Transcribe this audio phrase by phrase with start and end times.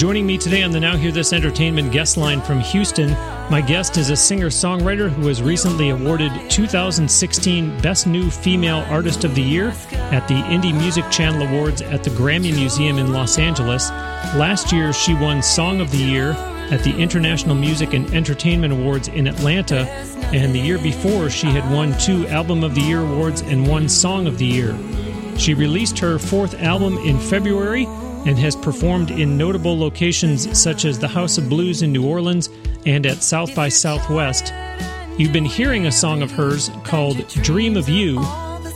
[0.00, 3.10] Joining me today on the Now Hear This Entertainment guest line from Houston,
[3.50, 9.24] my guest is a singer songwriter who was recently awarded 2016 Best New Female Artist
[9.24, 13.36] of the Year at the Indie Music Channel Awards at the Grammy Museum in Los
[13.36, 13.90] Angeles.
[14.36, 16.30] Last year, she won Song of the Year
[16.70, 19.86] at the International Music and Entertainment Awards in Atlanta,
[20.32, 23.86] and the year before, she had won two Album of the Year awards and one
[23.86, 24.74] Song of the Year.
[25.36, 27.86] She released her fourth album in February
[28.26, 32.50] and has performed in notable locations such as the House of Blues in New Orleans
[32.86, 34.52] and at South by Southwest.
[35.16, 38.18] You've been hearing a song of hers called Dream of You.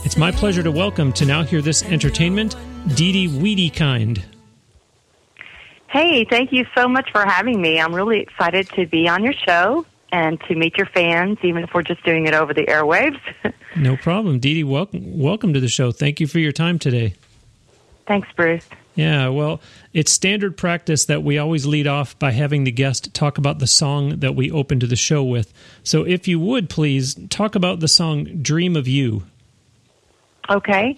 [0.03, 2.55] It's my pleasure to welcome to Now Hear This Entertainment,
[2.89, 4.23] DeDe Wedekind.
[5.87, 7.79] Hey, thank you so much for having me.
[7.79, 11.73] I'm really excited to be on your show and to meet your fans, even if
[11.73, 13.19] we're just doing it over the airwaves.
[13.75, 14.39] no problem.
[14.39, 15.91] DeDe, welcome, welcome to the show.
[15.91, 17.13] Thank you for your time today.
[18.07, 18.67] Thanks, Bruce.
[18.95, 19.59] Yeah, well,
[19.93, 23.67] it's standard practice that we always lead off by having the guest talk about the
[23.67, 25.53] song that we open to the show with.
[25.83, 29.23] So if you would please talk about the song Dream of You.
[30.49, 30.95] Okay.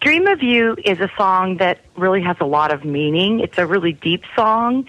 [0.00, 3.40] Dream of You is a song that really has a lot of meaning.
[3.40, 4.86] It's a really deep song,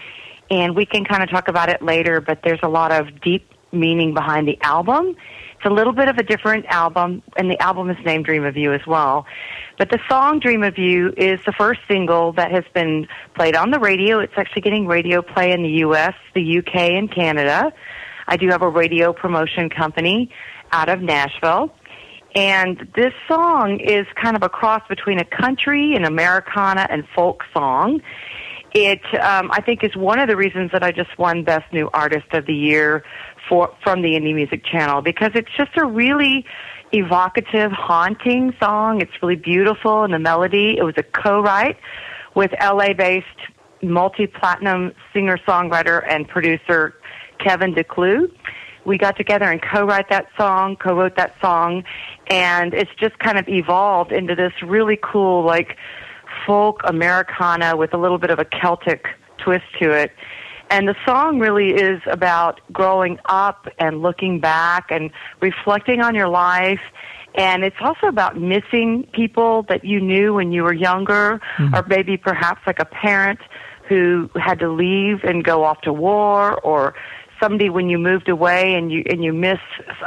[0.50, 3.48] and we can kind of talk about it later, but there's a lot of deep
[3.72, 5.16] meaning behind the album.
[5.60, 8.56] It's a little bit of a different album, and the album is named Dream of
[8.56, 9.26] You as well.
[9.76, 13.70] But the song Dream of You is the first single that has been played on
[13.70, 14.20] the radio.
[14.20, 17.74] It's actually getting radio play in the U.S., the UK, and Canada.
[18.26, 20.30] I do have a radio promotion company
[20.72, 21.70] out of Nashville.
[22.34, 27.42] And this song is kind of a cross between a country, an Americana, and folk
[27.52, 28.00] song.
[28.72, 31.90] It, um, I think, is one of the reasons that I just won Best New
[31.92, 33.02] Artist of the Year
[33.48, 36.44] for from the Indie Music Channel because it's just a really
[36.92, 39.00] evocative, haunting song.
[39.00, 40.76] It's really beautiful in the melody.
[40.76, 41.78] It was a co-write
[42.34, 43.26] with LA-based
[43.82, 46.94] multi-platinum singer-songwriter and producer
[47.38, 48.30] Kevin DeClue.
[48.84, 51.84] We got together and co-write that song, co-wrote that song,
[52.28, 55.76] and it's just kind of evolved into this really cool, like,
[56.46, 59.06] folk Americana with a little bit of a Celtic
[59.38, 60.12] twist to it.
[60.70, 65.10] And the song really is about growing up and looking back and
[65.40, 66.80] reflecting on your life.
[67.34, 71.74] And it's also about missing people that you knew when you were younger, mm-hmm.
[71.74, 73.40] or maybe perhaps like a parent
[73.88, 76.94] who had to leave and go off to war, or
[77.40, 79.58] somebody when you moved away and you and you miss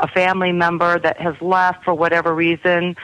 [0.02, 2.96] a family member that has left for whatever reason.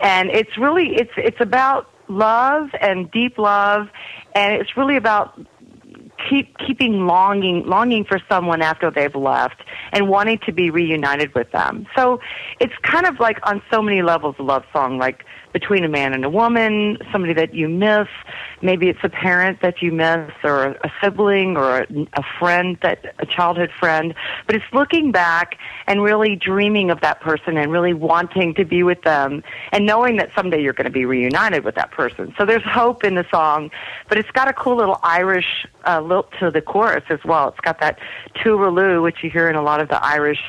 [0.00, 3.88] And it's really it's it's about love and deep love,
[4.34, 5.40] and it's really about
[6.28, 9.62] keep keeping longing longing for someone after they've left
[9.92, 11.86] and wanting to be reunited with them.
[11.96, 12.20] So
[12.60, 15.24] it's kind of like on so many levels a love song, like
[15.54, 18.08] between a man and a woman, somebody that you miss.
[18.60, 23.24] Maybe it's a parent that you miss, or a sibling, or a, friend that a
[23.24, 24.14] childhood friend.
[24.46, 25.56] But it's looking back
[25.86, 30.16] and really dreaming of that person and really wanting to be with them, and knowing
[30.16, 32.34] that someday you're going to be reunited with that person.
[32.36, 33.70] So there's hope in the song,
[34.08, 37.48] but it's got a cool little Irish uh, lilt to the chorus as well.
[37.48, 38.00] It's got that
[38.34, 40.40] tooraloo, which you hear in a lot of the Irish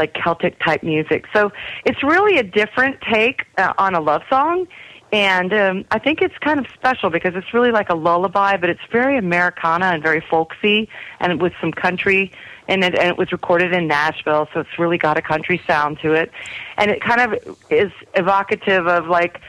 [0.00, 1.26] like Celtic type music.
[1.34, 1.52] So
[1.84, 4.66] it's really a different take uh, on a love song.
[5.12, 8.70] And um, I think it's kind of special because it's really like a lullaby, but
[8.70, 10.88] it's very Americana and very folksy,
[11.18, 12.32] and with some country
[12.68, 12.94] in it.
[12.96, 16.30] And it was recorded in Nashville, so it's really got a country sound to it.
[16.78, 19.40] And it kind of is evocative of like,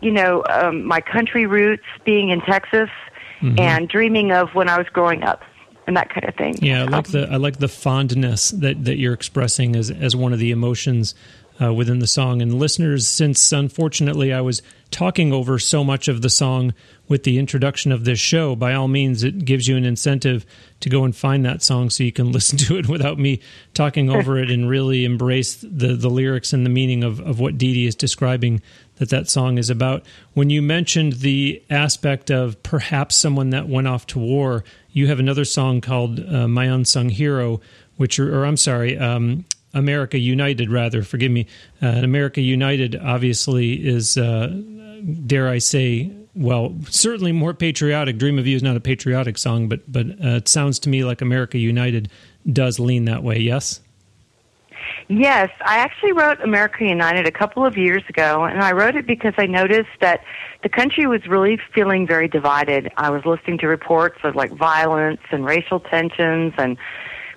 [0.00, 2.90] you know, um, my country roots being in Texas
[3.40, 3.58] mm-hmm.
[3.58, 5.42] and dreaming of when I was growing up
[5.88, 6.54] and that kind of thing.
[6.62, 10.14] Yeah, I like um, the I like the fondness that, that you're expressing as as
[10.14, 11.14] one of the emotions
[11.60, 12.40] uh, within the song.
[12.40, 16.72] And listeners, since unfortunately I was talking over so much of the song
[17.08, 20.46] with the introduction of this show, by all means, it gives you an incentive
[20.80, 23.40] to go and find that song so you can listen to it without me
[23.74, 27.58] talking over it and really embrace the, the lyrics and the meaning of, of what
[27.58, 28.62] DeDe is describing
[28.96, 30.04] that that song is about.
[30.34, 35.18] When you mentioned the aspect of perhaps someone that went off to war, you have
[35.18, 37.60] another song called uh, My Unsung Hero,
[37.96, 39.44] which, or, or I'm sorry, um,
[39.74, 41.46] America United, rather, forgive me.
[41.82, 44.48] Uh, America United obviously is, uh,
[45.26, 48.16] dare I say, well, certainly more patriotic.
[48.16, 51.04] Dream of You is not a patriotic song, but but uh, it sounds to me
[51.04, 52.08] like America United
[52.50, 53.38] does lean that way.
[53.38, 53.80] Yes.
[55.08, 59.06] Yes, I actually wrote America United a couple of years ago, and I wrote it
[59.06, 60.22] because I noticed that
[60.62, 62.90] the country was really feeling very divided.
[62.96, 66.76] I was listening to reports of like violence and racial tensions and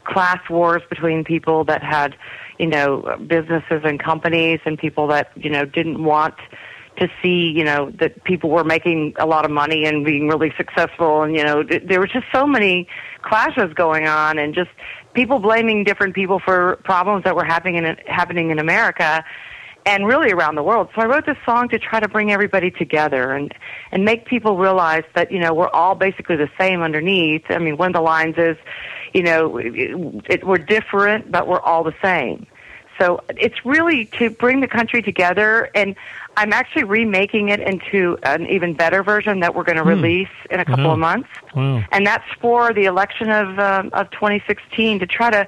[0.04, 2.16] class wars between people that had,
[2.58, 6.36] you know, businesses and companies and people that, you know, didn't want
[6.98, 10.54] to see, you know, that people were making a lot of money and being really
[10.58, 12.88] successful and, you know, there was just so many
[13.22, 14.70] clashes going on and just
[15.14, 19.24] people blaming different people for problems that were happening in happening in America
[19.86, 20.90] and really around the world.
[20.96, 23.54] So I wrote this song to try to bring everybody together and
[23.92, 27.44] and make people realize that you know we're all basically the same underneath.
[27.50, 28.58] I mean, one of the lines is,
[29.14, 29.74] you know, it,
[30.30, 32.46] it, we're different, but we're all the same.
[33.02, 35.96] So it's really to bring the country together, and
[36.38, 39.90] I'm actually remaking it into an even better version that we're going to hmm.
[39.90, 40.94] release in a couple wow.
[40.94, 41.30] of months.
[41.56, 41.84] Wow.
[41.92, 45.48] And that's for the election of um, of 2016 to try to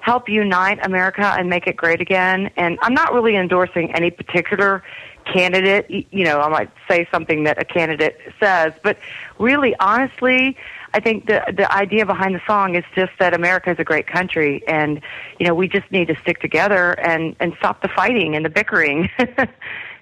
[0.00, 2.50] help unite America and make it great again.
[2.56, 4.82] And I'm not really endorsing any particular
[5.26, 6.06] candidate.
[6.10, 8.96] You know, I might say something that a candidate says, but
[9.38, 10.56] really, honestly,
[10.94, 14.06] I think the the idea behind the song is just that America is a great
[14.06, 15.00] country, and
[15.40, 18.50] you know we just need to stick together and and stop the fighting and the
[18.50, 19.10] bickering.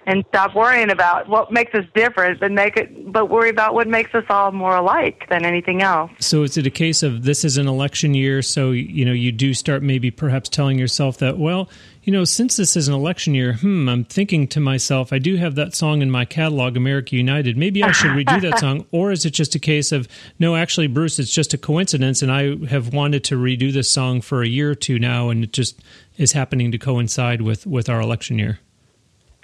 [0.05, 3.87] and stop worrying about what makes us different and make it but worry about what
[3.87, 7.45] makes us all more alike than anything else so is it a case of this
[7.45, 11.37] is an election year so you know you do start maybe perhaps telling yourself that
[11.37, 11.69] well
[12.03, 15.35] you know since this is an election year hmm i'm thinking to myself i do
[15.37, 19.11] have that song in my catalog america united maybe i should redo that song or
[19.11, 20.07] is it just a case of
[20.39, 24.21] no actually bruce it's just a coincidence and i have wanted to redo this song
[24.21, 25.81] for a year or two now and it just
[26.17, 28.59] is happening to coincide with with our election year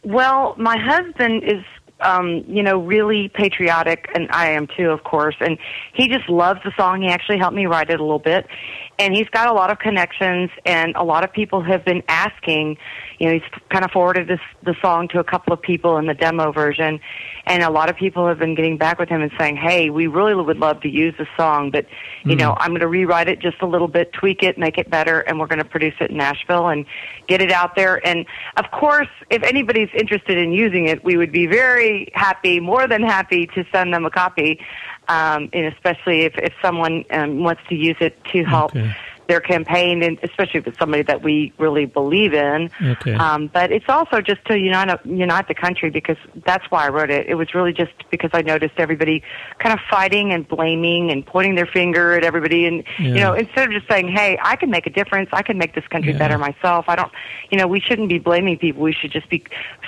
[0.04, 1.62] well, my husband is
[2.02, 5.36] um, you know, really patriotic, and I am too, of course.
[5.40, 5.58] And
[5.94, 7.02] he just loves the song.
[7.02, 8.48] He actually helped me write it a little bit,
[9.00, 10.52] and he's got a lot of connections.
[10.66, 12.78] And a lot of people have been asking.
[13.18, 16.06] You know, he's kind of forwarded this the song to a couple of people in
[16.06, 17.00] the demo version,
[17.46, 20.08] and a lot of people have been getting back with him and saying, "Hey, we
[20.08, 21.86] really would love to use the song, but
[22.24, 22.40] you mm.
[22.40, 25.22] know, I'm going to rewrite it just a little bit, tweak it, make it better,
[25.22, 26.86] and we're going to produce it in Nashville and
[27.28, 28.26] get it out there." And
[28.58, 33.04] of course, if anybody's interested in using it, we would be very happy, more than
[33.04, 34.60] happy, to send them a copy.
[35.10, 38.76] Um, and especially if if someone um, wants to use it to help.
[38.76, 38.96] Okay
[39.30, 42.70] their campaign, and especially if it's somebody that we really believe in.
[42.84, 43.14] Okay.
[43.14, 47.12] Um, but it's also just to unite unite the country because that's why I wrote
[47.12, 47.28] it.
[47.28, 49.24] It was really just because I noticed everybody
[49.60, 53.08] kind of fighting and blaming and pointing their finger at everybody, and yeah.
[53.08, 55.30] you know, instead of just saying, "Hey, I can make a difference.
[55.32, 56.18] I can make this country yeah.
[56.18, 57.12] better myself." I don't,
[57.52, 58.82] you know, we shouldn't be blaming people.
[58.82, 59.44] We should just be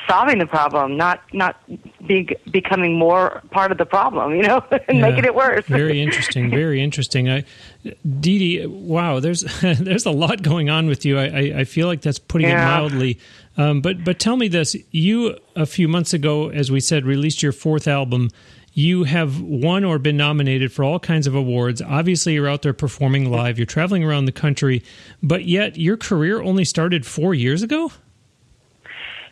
[0.08, 1.58] solving the problem, not not
[2.08, 4.36] be becoming more part of the problem.
[4.36, 5.10] You know, and yeah.
[5.10, 5.66] making it worse.
[5.66, 6.52] very interesting.
[6.52, 7.28] Very interesting.
[7.28, 7.44] I
[7.84, 11.18] DeDe, wow, there's there's a lot going on with you.
[11.18, 12.62] I, I, I feel like that's putting yeah.
[12.62, 13.20] it mildly.
[13.58, 17.42] Um, but but tell me this: you a few months ago, as we said, released
[17.42, 18.30] your fourth album.
[18.74, 21.82] You have won or been nominated for all kinds of awards.
[21.82, 23.60] Obviously, you're out there performing live.
[23.60, 24.82] You're traveling around the country,
[25.22, 27.92] but yet your career only started four years ago.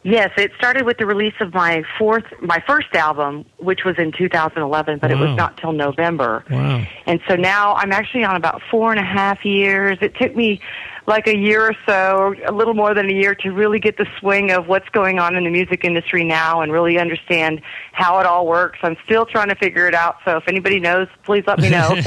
[0.03, 4.13] Yes, it started with the release of my fourth, my first album, which was in
[4.13, 5.17] 2011, but wow.
[5.17, 6.45] it was not till November.
[6.49, 6.85] Wow!
[7.05, 9.97] And so now I'm actually on about four and a half years.
[10.01, 10.61] It took me
[11.05, 13.97] like a year or so, or a little more than a year, to really get
[13.97, 18.19] the swing of what's going on in the music industry now and really understand how
[18.19, 18.79] it all works.
[18.83, 20.17] I'm still trying to figure it out.
[20.23, 21.89] So if anybody knows, please let me know.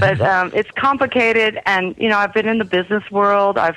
[0.00, 3.58] but um, it's complicated, and you know, I've been in the business world.
[3.58, 3.76] I've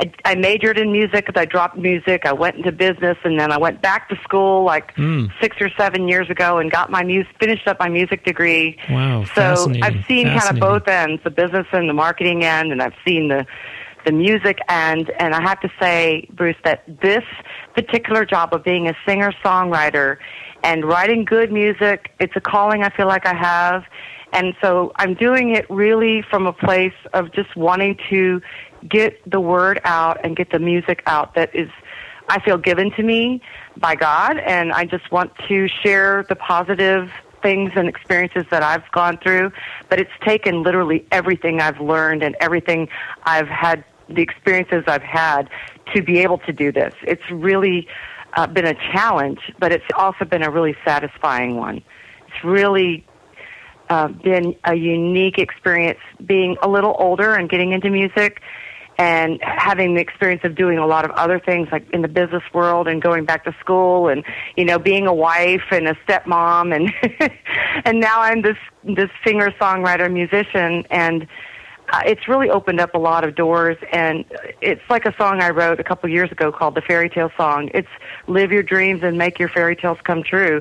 [0.00, 2.24] I, I majored in music because I dropped music.
[2.24, 5.28] I went into business, and then I went back to school like mm.
[5.40, 8.78] six or seven years ago and got my music, finished up my music degree.
[8.90, 12.80] Wow, so I've seen kind of both ends, the business and the marketing end, and
[12.82, 13.46] I've seen the
[14.06, 15.10] the music end.
[15.18, 17.24] And I have to say, Bruce, that this
[17.74, 20.18] particular job of being a singer songwriter
[20.62, 23.84] and writing good music, it's a calling I feel like I have.
[24.32, 28.40] And so I'm doing it really from a place of just wanting to
[28.88, 31.70] get the word out and get the music out that is
[32.28, 33.40] I feel given to me
[33.78, 37.10] by God, and I just want to share the positive
[37.42, 39.52] things and experiences that I've gone through.
[39.88, 42.88] But it's taken literally everything I've learned and everything
[43.22, 45.48] I've had, the experiences I've had
[45.94, 46.92] to be able to do this.
[47.02, 47.88] It's really
[48.34, 51.82] uh, been a challenge, but it's also been a really satisfying one.
[52.26, 53.06] It's really
[53.88, 58.42] uh, been a unique experience being a little older and getting into music
[58.98, 62.42] and having the experience of doing a lot of other things like in the business
[62.52, 64.24] world and going back to school and
[64.56, 66.92] you know being a wife and a stepmom and
[67.84, 71.28] and now I'm this this singer songwriter musician and
[71.90, 73.78] uh, it's really opened up a lot of doors.
[73.92, 74.26] And
[74.60, 77.70] it's like a song I wrote a couple years ago called the fairy tale song.
[77.72, 77.88] It's
[78.26, 80.60] live your dreams and make your fairy tales come true.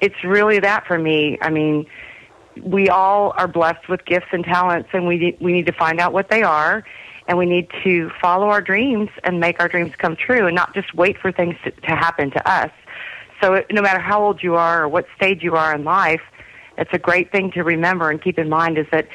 [0.00, 1.38] It's really that for me.
[1.40, 1.86] I mean
[2.60, 6.12] we all are blessed with gifts and talents and we we need to find out
[6.12, 6.84] what they are
[7.26, 10.74] and we need to follow our dreams and make our dreams come true and not
[10.74, 12.70] just wait for things to, to happen to us.
[13.40, 16.22] So no matter how old you are or what stage you are in life,
[16.76, 19.08] it's a great thing to remember and keep in mind is that,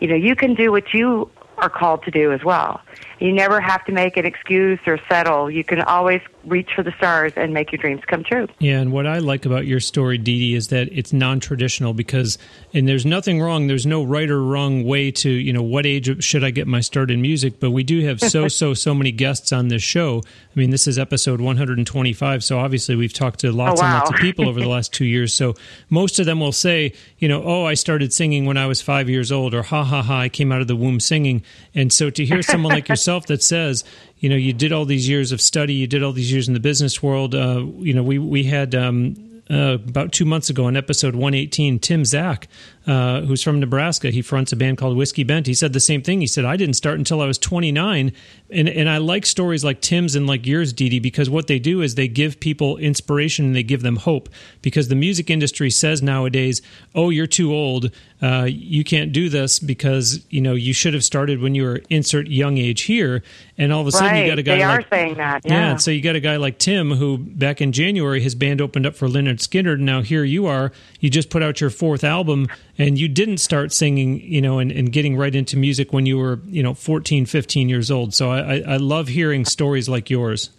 [0.00, 2.80] you know, you can do what you are called to do as well.
[3.18, 5.50] You never have to make an excuse or settle.
[5.50, 8.48] You can always reach for the stars and make your dreams come true.
[8.58, 12.38] Yeah, and what I like about your story, DeDe, is that it's non-traditional because,
[12.74, 13.66] and there's nothing wrong.
[13.66, 16.80] There's no right or wrong way to, you know, what age should I get my
[16.80, 17.60] start in music.
[17.60, 20.22] But we do have so so so many guests on this show.
[20.24, 23.90] I mean, this is episode 125, so obviously we've talked to lots oh, wow.
[23.90, 25.32] and lots of people over the last two years.
[25.32, 25.54] So
[25.90, 29.08] most of them will say, you know, oh, I started singing when I was five
[29.08, 31.42] years old, or ha ha ha, I came out of the womb singing.
[31.74, 33.84] And so to hear someone like yourself yourself that says,
[34.22, 36.54] you know, you did all these years of study, you did all these years in
[36.54, 37.34] the business world.
[37.34, 39.16] Uh, you know, we we had um,
[39.50, 42.48] uh, about two months ago on episode 118, Tim Zach,
[42.86, 45.46] uh, who's from Nebraska, he fronts a band called Whiskey Bent.
[45.46, 46.20] He said the same thing.
[46.20, 48.12] He said, I didn't start until I was 29.
[48.50, 51.80] And, and I like stories like Tim's and like yours, DeDe, because what they do
[51.80, 54.28] is they give people inspiration and they give them hope.
[54.62, 56.62] Because the music industry says nowadays,
[56.94, 57.90] oh, you're too old.
[58.20, 61.82] Uh, you can't do this because, you know, you should have started when you were
[61.90, 63.22] insert young age here.
[63.58, 64.24] And all of a sudden right.
[64.24, 64.86] you got a guy they like.
[64.86, 65.42] are saying that.
[65.44, 65.52] Yeah.
[65.52, 65.76] yeah.
[65.76, 68.94] So you got a guy like Tim who back in January, his band opened up
[68.94, 70.72] for Lynyrd And now here you are.
[71.00, 74.72] You just put out your fourth album and you didn't start singing you know and,
[74.72, 78.14] and getting right into music when you were you know 14 15 years old.
[78.14, 80.50] So I, I love hearing stories like yours.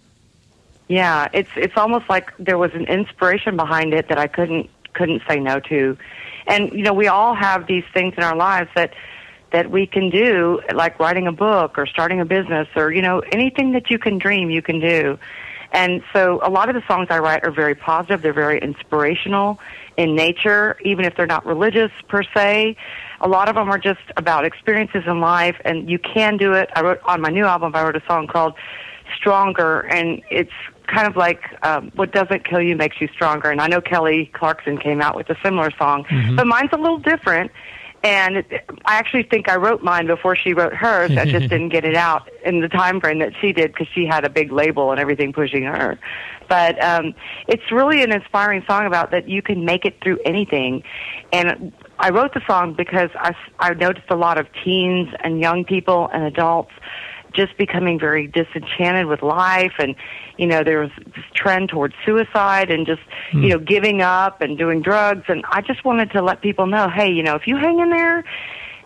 [0.88, 5.22] Yeah it's it's almost like there was an inspiration behind it that i couldn't couldn't
[5.28, 5.98] say no to.
[6.48, 8.94] And you know we all have these things in our lives that
[9.54, 13.20] that we can do like writing a book or starting a business or you know
[13.32, 15.18] anything that you can dream you can do
[15.74, 19.60] and so a lot of the songs i write are very positive they're very inspirational
[19.98, 22.76] in nature, even if they're not religious per se.
[23.22, 26.70] A lot of them are just about experiences in life, and you can do it.
[26.76, 27.74] I wrote on my new album.
[27.76, 28.54] I wrote a song called
[29.16, 30.52] "Stronger," and it's
[30.88, 34.30] kind of like um, "What doesn't kill you makes you stronger." And I know Kelly
[34.34, 36.36] Clarkson came out with a similar song, mm-hmm.
[36.36, 37.52] but mine's a little different.
[38.04, 41.12] And it, I actually think I wrote mine before she wrote hers.
[41.18, 44.06] I just didn't get it out in the time frame that she did because she
[44.06, 45.98] had a big label and everything pushing her.
[46.50, 47.16] But um,
[47.48, 50.84] it's really an inspiring song about that you can make it through anything.
[51.32, 55.64] And I wrote the song because I, I noticed a lot of teens and young
[55.64, 56.72] people and adults
[57.34, 59.96] just becoming very disenchanted with life and
[60.38, 63.44] you know there was this trend towards suicide and just mm.
[63.44, 66.90] you know giving up and doing drugs and I just wanted to let people know
[66.90, 68.24] hey you know if you hang in there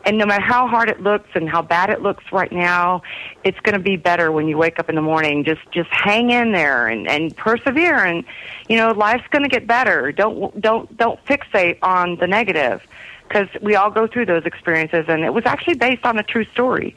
[0.07, 3.01] and no matter how hard it looks and how bad it looks right now,
[3.43, 5.43] it's going to be better when you wake up in the morning.
[5.43, 8.23] Just just hang in there and and persevere, and
[8.69, 10.13] you know life's going to get better.
[10.13, 12.81] Don't don't don't fixate on the negative,
[13.27, 16.45] because we all go through those experiences, and it was actually based on a true
[16.45, 16.95] story.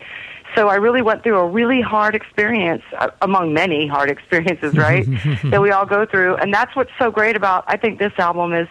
[0.55, 5.07] So I really went through a really hard experience, uh, among many hard experiences, right?
[5.45, 8.53] that we all go through, and that's what's so great about I think this album
[8.53, 8.69] is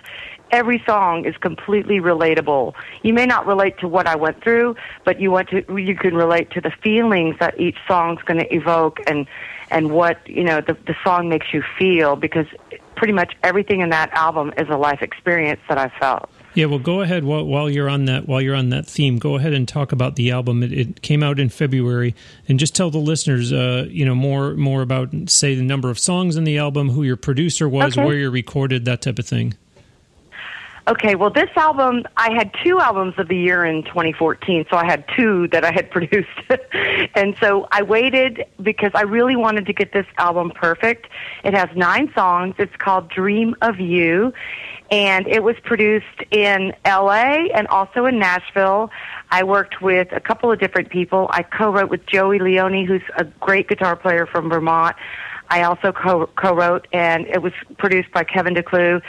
[0.52, 2.74] every song is completely relatable.
[3.04, 6.16] You may not relate to what I went through, but you want to you can
[6.16, 9.28] relate to the feelings that each song's going to evoke and
[9.72, 12.48] and what you know the the song makes you feel because
[12.96, 16.30] pretty much everything in that album is a life experience that I felt.
[16.56, 19.18] Yeah, well, go ahead while, while you're on that while you're on that theme.
[19.18, 20.64] Go ahead and talk about the album.
[20.64, 22.16] It, it came out in February,
[22.48, 26.00] and just tell the listeners, uh, you know, more more about say the number of
[26.00, 28.06] songs in the album, who your producer was, okay.
[28.06, 29.56] where you recorded, that type of thing.
[30.90, 34.86] Okay, well, this album, I had two albums of the year in 2014, so I
[34.86, 36.30] had two that I had produced.
[37.14, 41.06] and so I waited because I really wanted to get this album perfect.
[41.44, 42.56] It has nine songs.
[42.58, 44.34] It's called Dream of You,
[44.92, 48.90] and it was produced in LA and also in Nashville.
[49.32, 51.30] I worked with a couple of different people.
[51.32, 54.96] I co wrote with Joey Leone, who's a great guitar player from Vermont.
[55.50, 59.02] I also co- co-wrote, and it was produced by Kevin DeClue.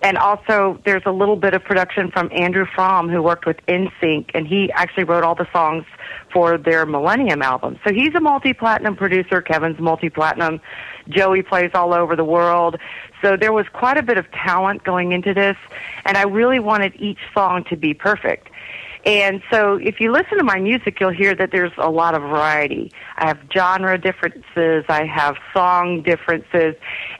[0.00, 4.30] And also, there's a little bit of production from Andrew Fromm, who worked with NSYNC,
[4.32, 5.84] and he actually wrote all the songs
[6.32, 7.80] for their Millennium album.
[7.84, 9.42] So he's a multi-platinum producer.
[9.42, 10.60] Kevin's multi-platinum.
[11.08, 12.76] Joey plays all over the world.
[13.22, 15.56] So there was quite a bit of talent going into this,
[16.04, 18.48] and I really wanted each song to be perfect.
[19.04, 22.22] And so if you listen to my music, you'll hear that there's a lot of
[22.22, 22.92] variety.
[23.16, 26.74] I have genre differences, I have song differences,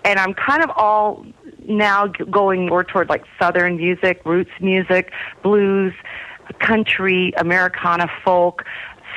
[0.05, 1.25] and I'm kind of all
[1.67, 5.13] now going more toward like southern music, roots music,
[5.43, 5.93] blues,
[6.61, 8.65] country, Americana, folk,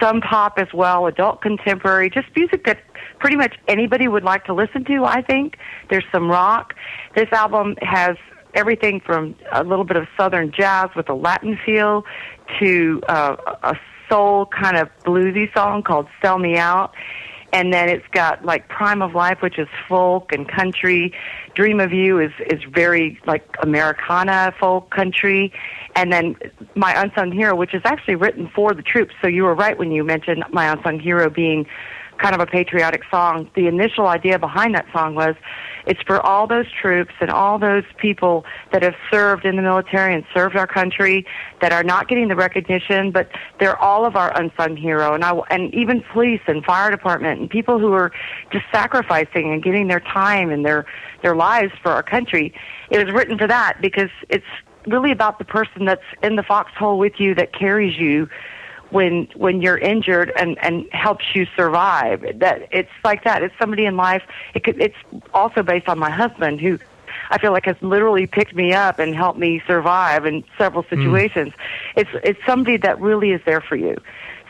[0.01, 2.79] some pop as well, adult contemporary, just music that
[3.20, 5.58] pretty much anybody would like to listen to, I think.
[5.89, 6.74] There's some rock.
[7.15, 8.17] This album has
[8.53, 12.03] everything from a little bit of southern jazz with a Latin feel
[12.60, 13.75] to uh, a
[14.10, 16.93] soul kind of bluesy song called Sell Me Out.
[17.53, 21.13] And then it's got like Prime of Life, which is folk and country.
[21.53, 25.51] Dream of You is, is very like Americana folk country.
[25.96, 26.36] And then
[26.75, 29.13] My Unsung Hero, which is actually written for the troops.
[29.22, 31.65] So you were right when you mentioned My Unsung Hero being
[32.17, 33.50] kind of a patriotic song.
[33.55, 35.36] The initial idea behind that song was
[35.85, 40.13] it's for all those troops and all those people that have served in the military
[40.13, 41.25] and served our country
[41.61, 45.13] that are not getting the recognition, but they're all of our unsung hero.
[45.13, 48.11] And I, and even police and fire department and people who are
[48.51, 50.85] just sacrificing and giving their time and their,
[51.23, 52.53] their lives for our country.
[52.89, 54.45] It was written for that because it's
[54.88, 58.27] really about the person that's in the foxhole with you that carries you
[58.91, 63.86] when when you're injured and and helps you survive that it's like that it's somebody
[63.86, 64.95] in life it could it's
[65.33, 66.77] also based on my husband who
[67.29, 70.95] I feel like has literally picked me up and helped me survive in several hmm.
[70.95, 71.53] situations.
[71.53, 72.01] Mm.
[72.01, 73.95] It's it's somebody that really is there for you.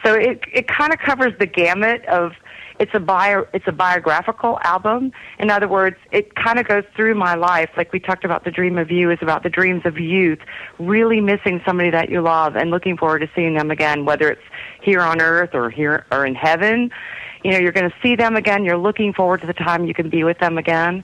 [0.03, 2.33] So it it kind of covers the gamut of
[2.81, 5.11] it's a bio it's a biographical album.
[5.37, 7.69] In other words, it kind of goes through my life.
[7.77, 10.39] Like we talked about, the dream of you is about the dreams of youth,
[10.79, 14.41] really missing somebody that you love and looking forward to seeing them again, whether it's
[14.81, 16.89] here on earth or here or in heaven.
[17.43, 18.65] You know, you're going to see them again.
[18.65, 21.03] You're looking forward to the time you can be with them again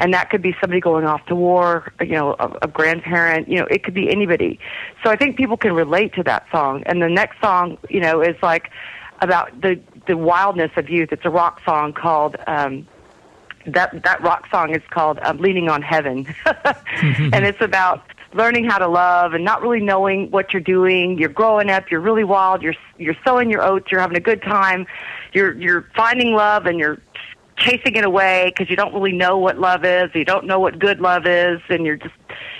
[0.00, 3.58] and that could be somebody going off to war, you know, a, a grandparent, you
[3.58, 4.60] know, it could be anybody.
[5.02, 6.84] So I think people can relate to that song.
[6.86, 8.70] And the next song, you know, is like
[9.20, 11.12] about the the wildness of youth.
[11.12, 12.88] It's a rock song called um,
[13.66, 16.26] that that rock song is called um, "Leaning on Heaven,"
[17.02, 18.02] and it's about
[18.34, 21.18] learning how to love and not really knowing what you're doing.
[21.18, 21.90] You're growing up.
[21.90, 22.62] You're really wild.
[22.62, 23.90] You're you're sowing your oats.
[23.92, 24.86] You're having a good time.
[25.32, 26.98] You're you're finding love and you're
[27.58, 30.10] chasing it away because you don't really know what love is.
[30.14, 32.14] You don't know what good love is, and you're just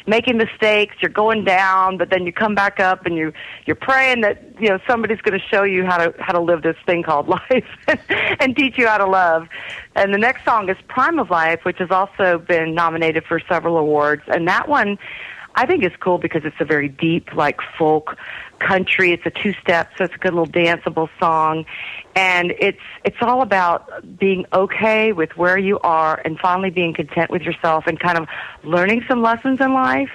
[0.06, 3.32] making mistakes, you're going down, but then you come back up and you
[3.66, 6.62] you're praying that you know somebody's going to show you how to how to live
[6.62, 7.66] this thing called life
[8.40, 9.48] and teach you how to love.
[9.94, 13.76] And the next song is Prime of Life, which has also been nominated for several
[13.76, 14.98] awards, and that one
[15.54, 18.16] I think is cool because it's a very deep like folk
[18.60, 19.12] country.
[19.12, 21.64] It's a two step, so it's a good little danceable song.
[22.14, 27.30] And it's it's all about being okay with where you are and finally being content
[27.30, 28.26] with yourself and kind of
[28.64, 30.10] learning some lessons in life.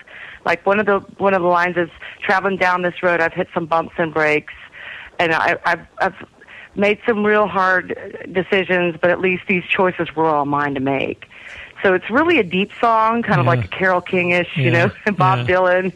[0.46, 1.90] Like one of the one of the lines is
[2.22, 4.54] traveling down this road I've hit some bumps and breaks
[5.20, 6.16] and I I've I've
[6.76, 7.96] made some real hard
[8.32, 11.26] decisions, but at least these choices were all mine to make.
[11.84, 14.64] So it's really a deep song, kind of like a Carole Kingish, yeah.
[14.64, 15.56] you know, Bob yeah.
[15.56, 15.94] Dylan.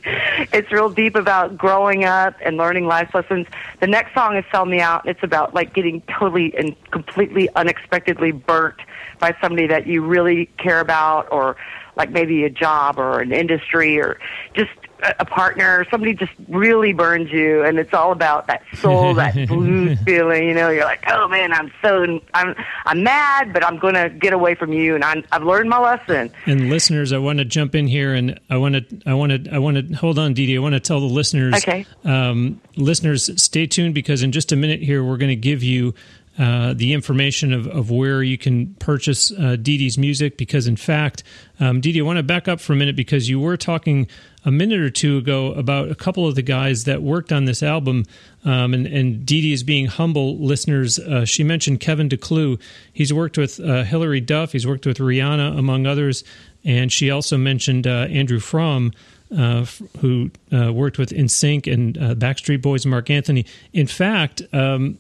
[0.54, 3.48] It's real deep about growing up and learning life lessons.
[3.80, 5.06] The next song is Sell Me Out.
[5.06, 8.76] And it's about like getting totally and completely unexpectedly burnt
[9.20, 11.56] by somebody that you really care about or
[11.98, 14.20] like maybe a job or an industry or
[14.54, 14.72] just
[15.20, 20.00] a partner, somebody just really burns you, and it's all about that soul, that blues
[20.04, 20.48] feeling.
[20.48, 22.56] You know, you're like, oh man, I'm so I'm
[22.86, 25.80] I'm mad, but I'm going to get away from you, and I'm, I've learned my
[25.80, 26.32] lesson.
[26.46, 29.52] And listeners, I want to jump in here, and I want to I want to
[29.54, 30.56] I want to hold on, DeDe.
[30.56, 34.56] I want to tell the listeners, okay, um, listeners, stay tuned because in just a
[34.56, 35.94] minute here, we're going to give you
[36.38, 41.24] uh, the information of, of where you can purchase uh, DeDe's music because, in fact,
[41.60, 44.08] um, DeDe, I want to back up for a minute because you were talking
[44.46, 47.64] a minute or two ago about a couple of the guys that worked on this
[47.64, 48.06] album.
[48.46, 51.00] Um, and, and DeDe is being humble, listeners.
[51.00, 52.60] Uh, she mentioned Kevin DeClue.
[52.94, 56.24] He's worked with uh, Hilary Duff, he's worked with Rihanna, among others.
[56.64, 58.94] And she also mentioned uh, Andrew Fromm.
[59.30, 59.66] Uh,
[60.00, 63.46] who uh, worked with NSYNC and uh, Backstreet Boys, Marc Anthony.
[63.74, 65.00] In fact, um,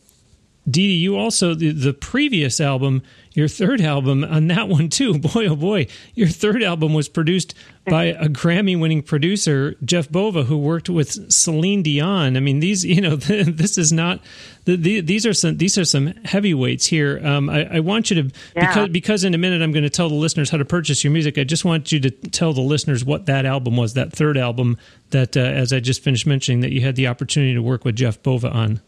[0.69, 3.01] DeDe, you also the, the previous album,
[3.33, 5.17] your third album on that one too.
[5.19, 7.53] Boy, oh boy, your third album was produced
[7.85, 12.35] by a Grammy-winning producer, Jeff Bova, who worked with Celine Dion.
[12.35, 14.19] I mean, these, you know, this is not.
[14.65, 17.25] The, the, these are some these are some heavyweights here.
[17.25, 18.67] Um, I, I, want you to yeah.
[18.67, 21.13] because because in a minute I'm going to tell the listeners how to purchase your
[21.13, 21.37] music.
[21.37, 24.77] I just want you to tell the listeners what that album was, that third album
[25.11, 27.95] that, uh, as I just finished mentioning, that you had the opportunity to work with
[27.95, 28.81] Jeff Bova on.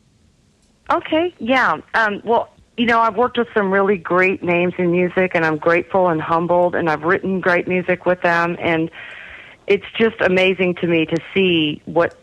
[0.91, 1.78] Okay, yeah.
[1.93, 5.58] Um, well, you know, I've worked with some really great names in music, and I'm
[5.58, 8.89] grateful and humbled, and I've written great music with them, and
[9.67, 12.17] it's just amazing to me to see what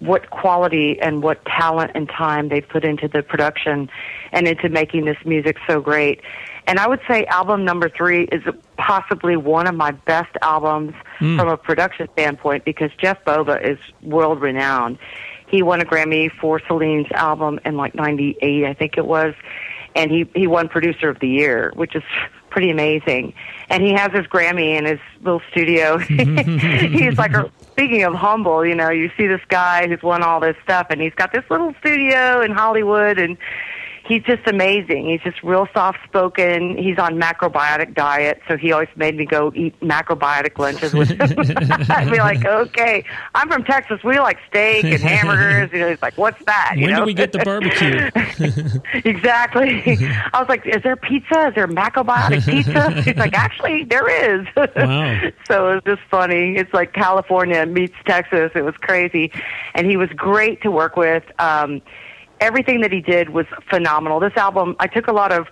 [0.00, 3.90] what quality and what talent and time they've put into the production
[4.30, 6.20] and into making this music so great.
[6.68, 8.42] And I would say album number three is
[8.76, 11.36] possibly one of my best albums mm.
[11.36, 14.98] from a production standpoint because Jeff Bova is world renowned.
[15.48, 19.34] He won a Grammy for Celine's album in like 98, I think it was.
[19.94, 22.02] And he, he won producer of the year, which is
[22.50, 23.34] pretty amazing.
[23.68, 25.98] And he has his Grammy in his little studio.
[25.98, 30.40] he's like, a, speaking of humble, you know, you see this guy who's won all
[30.40, 33.36] this stuff and he's got this little studio in Hollywood and
[34.08, 35.06] he's just amazing.
[35.06, 36.76] He's just real soft spoken.
[36.78, 41.20] He's on macrobiotic diet, so he always made me go eat macrobiotic lunches with him.
[41.90, 44.02] I'd be like, okay, I'm from Texas.
[44.02, 45.70] We like steak and hamburgers.
[45.72, 46.74] You know, he's like, what's that?
[46.76, 47.00] You when know?
[47.00, 48.10] do we get the barbecue?
[49.04, 49.82] exactly.
[50.32, 51.48] I was like, is there pizza?
[51.48, 53.02] Is there macrobiotic pizza?
[53.02, 54.46] He's like, actually, there is.
[54.56, 55.20] Wow.
[55.46, 56.56] so it was just funny.
[56.56, 58.52] It's like California meets Texas.
[58.54, 59.30] It was crazy,
[59.74, 61.24] and he was great to work with.
[61.38, 61.82] Um,
[62.40, 64.20] everything that he did was phenomenal.
[64.20, 65.46] This album, I took a lot of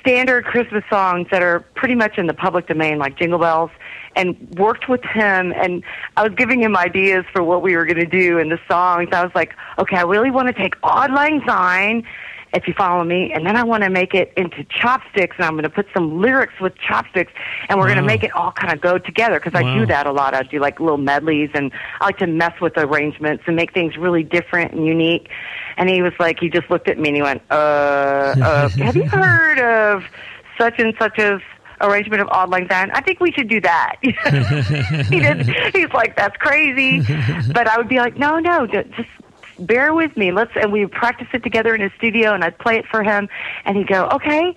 [0.00, 3.70] standard Christmas songs that are pretty much in the public domain, like Jingle Bells,
[4.16, 5.52] and worked with him.
[5.52, 5.82] And
[6.16, 9.08] I was giving him ideas for what we were going to do in the songs.
[9.12, 12.04] I was like, okay, I really want to take Auld Lang Syne
[12.54, 13.32] if you follow me.
[13.32, 16.20] And then I want to make it into chopsticks, and I'm going to put some
[16.20, 17.32] lyrics with chopsticks,
[17.68, 17.94] and we're wow.
[17.94, 19.68] going to make it all kind of go together because wow.
[19.68, 20.34] I do that a lot.
[20.34, 23.96] I do like little medleys, and I like to mess with arrangements and make things
[23.96, 25.28] really different and unique.
[25.76, 28.96] And he was like, he just looked at me and he went, uh, uh have
[28.96, 30.04] you heard of
[30.58, 31.40] such and such as
[31.80, 32.90] arrangement of Auld Lang Syne.
[32.92, 33.96] I think we should do that.
[35.10, 35.46] he did.
[35.74, 37.00] He's like, that's crazy.
[37.52, 38.88] But I would be like, no, no, just
[39.58, 40.32] bear with me.
[40.32, 43.28] Let's and we practice it together in his studio, and I'd play it for him,
[43.64, 44.54] and he'd go, okay.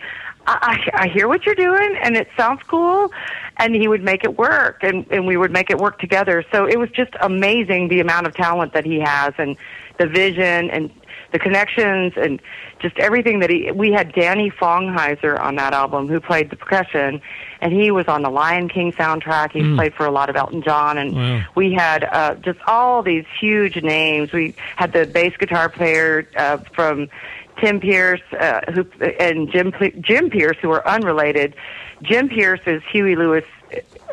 [0.49, 3.11] I, I hear what you're doing, and it sounds cool,
[3.57, 6.41] and he would make it work, and and we would make it work together.
[6.53, 9.57] So it was just amazing the amount of talent that he has, and
[9.99, 10.89] the vision, and
[11.31, 12.41] the connections, and
[12.79, 13.71] just everything that he.
[13.71, 17.21] We had Danny Fongheiser on that album, who played the percussion,
[17.61, 19.51] and he was on the Lion King soundtrack.
[19.51, 19.75] He mm.
[19.75, 21.43] played for a lot of Elton John, and wow.
[21.55, 24.31] we had uh, just all these huge names.
[24.31, 27.09] We had the bass guitar player uh, from
[27.59, 28.85] Tim Pierce, uh, who
[29.19, 31.55] and Jim Jim Pierce, who are unrelated.
[32.03, 33.45] Jim Pierce is Huey Lewis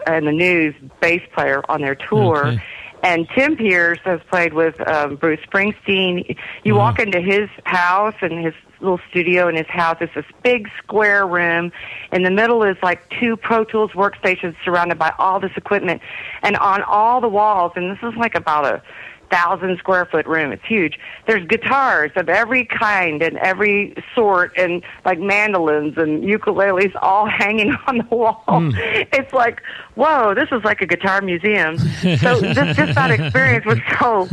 [0.07, 2.46] and the News bass player on their tour.
[2.46, 2.62] Okay.
[3.05, 6.38] And Tim Pierce has played with um, Bruce Springsteen.
[6.64, 6.81] You wow.
[6.81, 9.99] walk into his house and his little studio in his house.
[10.01, 11.71] It's this big square room.
[12.12, 16.01] In the middle is like two Pro Tools workstations surrounded by all this equipment.
[16.43, 18.83] And on all the walls, and this is like about a
[19.35, 20.53] thousand square foot room.
[20.53, 20.99] It's huge.
[21.27, 27.75] There's guitars of every kind and every sort, and like mandolins and ukuleles all hanging
[27.87, 28.44] on the wall.
[28.47, 28.75] Mm.
[29.12, 29.61] It's like,
[29.97, 31.79] whoa, this is like a guitar museum.
[31.79, 34.27] So just, just that experience was so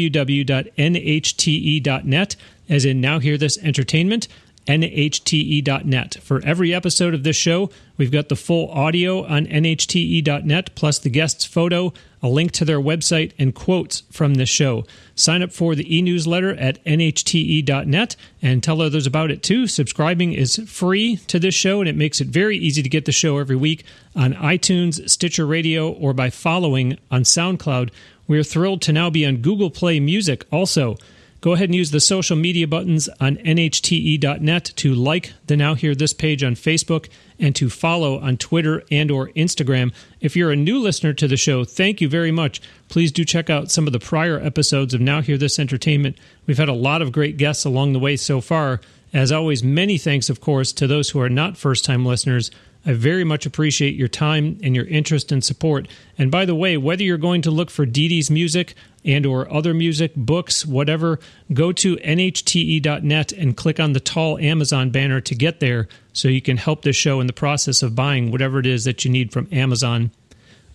[2.68, 4.28] as in Now Hear This Entertainment,
[4.68, 6.18] nhte.net.
[6.22, 11.10] For every episode of this show, we've got the full audio on nhte.net, plus the
[11.10, 14.84] guest's photo, a link to their website, and quotes from this show.
[15.14, 19.68] Sign up for the e newsletter at nhte.net and tell others about it too.
[19.68, 23.12] Subscribing is free to this show, and it makes it very easy to get the
[23.12, 27.92] show every week on iTunes, Stitcher Radio, or by following on SoundCloud.
[28.28, 30.98] We are thrilled to now be on Google Play Music also.
[31.46, 35.94] Go ahead and use the social media buttons on nhte.net to like the Now Hear
[35.94, 39.94] This page on Facebook and to follow on Twitter and or Instagram.
[40.20, 42.64] If you're a new listener to the show, thank you very much.
[42.90, 46.18] Please do check out some of the prior episodes of Now Hear This Entertainment.
[46.48, 48.82] We've had a lot of great guests along the way so far.
[49.14, 52.50] As always, many thanks, of course, to those who are not first time listeners.
[52.86, 55.88] I very much appreciate your time and your interest and support.
[56.18, 59.74] And by the way, whether you're going to look for DeDe's music and or other
[59.74, 61.20] music, books, whatever,
[61.52, 66.42] go to nhte.net and click on the tall Amazon banner to get there so you
[66.42, 69.32] can help this show in the process of buying whatever it is that you need
[69.34, 70.12] from Amazon.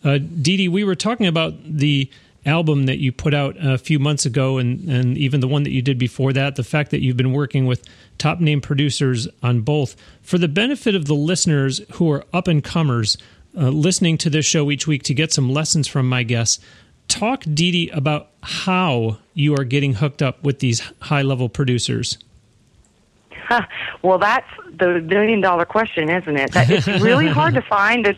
[0.03, 2.11] Uh, DeDe, we were talking about the
[2.47, 5.71] album that you put out a few months ago and, and even the one that
[5.71, 7.85] you did before that, the fact that you've been working with
[8.19, 9.97] top name producers on both.
[10.23, 13.19] For the benefit of the listeners who are up and comers
[13.57, 16.63] uh, listening to this show each week to get some lessons from my guests,
[17.09, 22.19] talk, DeDe, about how you are getting hooked up with these high level producers.
[24.03, 24.47] well, that's
[24.79, 26.53] the million dollar question, isn't it?
[26.53, 28.15] That it's really hard to find a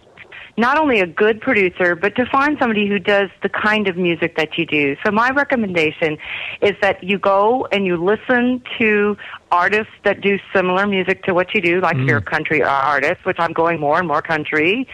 [0.56, 4.36] not only a good producer, but to find somebody who does the kind of music
[4.36, 4.96] that you do.
[5.04, 6.18] So my recommendation
[6.60, 9.16] is that you go and you listen to
[9.50, 12.06] artists that do similar music to what you do, like mm.
[12.06, 14.86] you're country artists, which I'm going more and more country.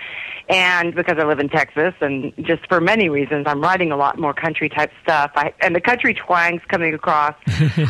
[0.49, 4.19] And because I live in Texas and just for many reasons, I'm writing a lot
[4.19, 5.33] more country type stuff.
[5.35, 7.35] I, and the country twang's coming across.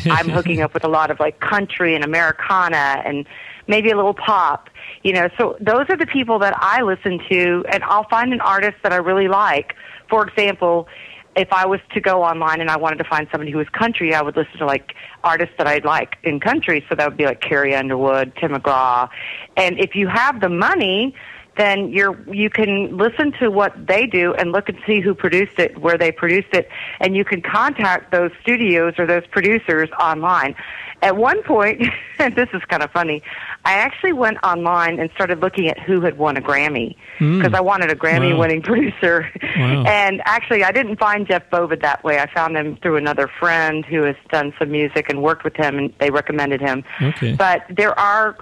[0.07, 3.26] I'm hooking up with a lot of like country and Americana and
[3.68, 4.68] maybe a little pop
[5.02, 8.40] you know, so those are the people that I listen to, and I'll find an
[8.40, 9.74] artist that I really like.
[10.09, 10.88] For example,
[11.37, 14.14] if I was to go online and I wanted to find somebody who was country,
[14.14, 16.85] I would listen to like artists that I'd like in country.
[16.88, 19.09] So that would be like Carrie Underwood, Tim McGraw.
[19.57, 21.14] And if you have the money,
[21.57, 25.59] then you're you can listen to what they do and look and see who produced
[25.59, 26.68] it, where they produced it,
[27.00, 30.54] and you can contact those studios or those producers online.
[31.01, 31.83] At one point,
[32.19, 33.23] and this is kind of funny,
[33.65, 37.55] I actually went online and started looking at who had won a Grammy because mm.
[37.55, 38.41] I wanted a Grammy wow.
[38.41, 39.31] winning producer.
[39.57, 39.85] Wow.
[39.87, 42.19] And actually, I didn't find Jeff Bova that way.
[42.19, 45.79] I found him through another friend who has done some music and worked with him,
[45.79, 46.85] and they recommended him.
[47.01, 47.35] Okay.
[47.35, 48.37] But there are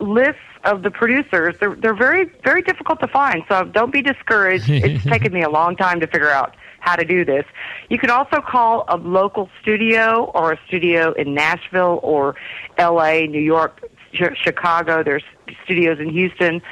[0.00, 1.56] lists of the producers.
[1.60, 3.42] They're they're very very difficult to find.
[3.48, 4.68] So don't be discouraged.
[4.68, 6.54] it's taken me a long time to figure out
[6.86, 7.44] how to do this.
[7.90, 12.36] You can also call a local studio or a studio in Nashville or
[12.78, 15.02] L.A., New York, Chicago.
[15.02, 15.24] There's
[15.64, 16.62] studios in Houston.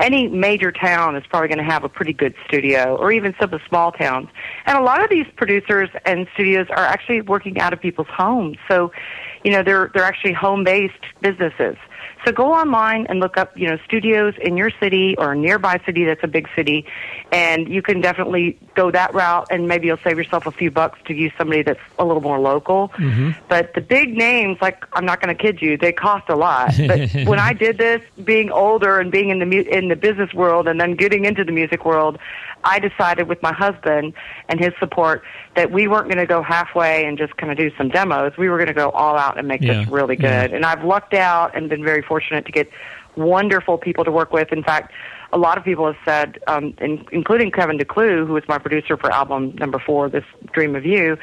[0.00, 3.52] Any major town is probably going to have a pretty good studio, or even some
[3.52, 4.28] of the small towns.
[4.64, 8.56] And a lot of these producers and studios are actually working out of people's homes.
[8.68, 8.90] So,
[9.44, 11.76] you know, they're they're actually home-based businesses.
[12.28, 15.80] So go online and look up, you know, studios in your city or a nearby
[15.86, 16.84] city that's a big city,
[17.32, 20.98] and you can definitely go that route, and maybe you'll save yourself a few bucks
[21.06, 22.90] to use somebody that's a little more local.
[22.98, 23.30] Mm-hmm.
[23.48, 26.74] But the big names, like I'm not going to kid you, they cost a lot.
[26.76, 30.34] But when I did this, being older and being in the mu- in the business
[30.34, 32.18] world, and then getting into the music world,
[32.64, 34.14] I decided with my husband
[34.48, 35.22] and his support
[35.56, 38.32] that we weren't going to go halfway and just kind of do some demos.
[38.36, 39.80] We were going to go all out and make yeah.
[39.80, 40.50] this really good.
[40.50, 40.56] Yeah.
[40.56, 42.70] And I've lucked out and been very fortunate to get
[43.16, 44.52] wonderful people to work with.
[44.52, 44.92] In fact,
[45.32, 48.96] a lot of people have said, um, in, including Kevin DeClue, who was my producer
[48.96, 51.18] for album number four, This Dream of You,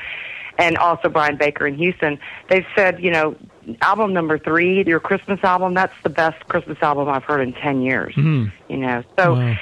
[0.57, 2.19] and also Brian Baker in Houston,
[2.49, 3.35] they've said, you know,
[3.81, 7.81] album number three, your Christmas album, that's the best Christmas album I've heard in 10
[7.81, 8.13] years.
[8.15, 8.51] Mm.
[8.69, 9.33] You know, so.
[9.35, 9.57] Wow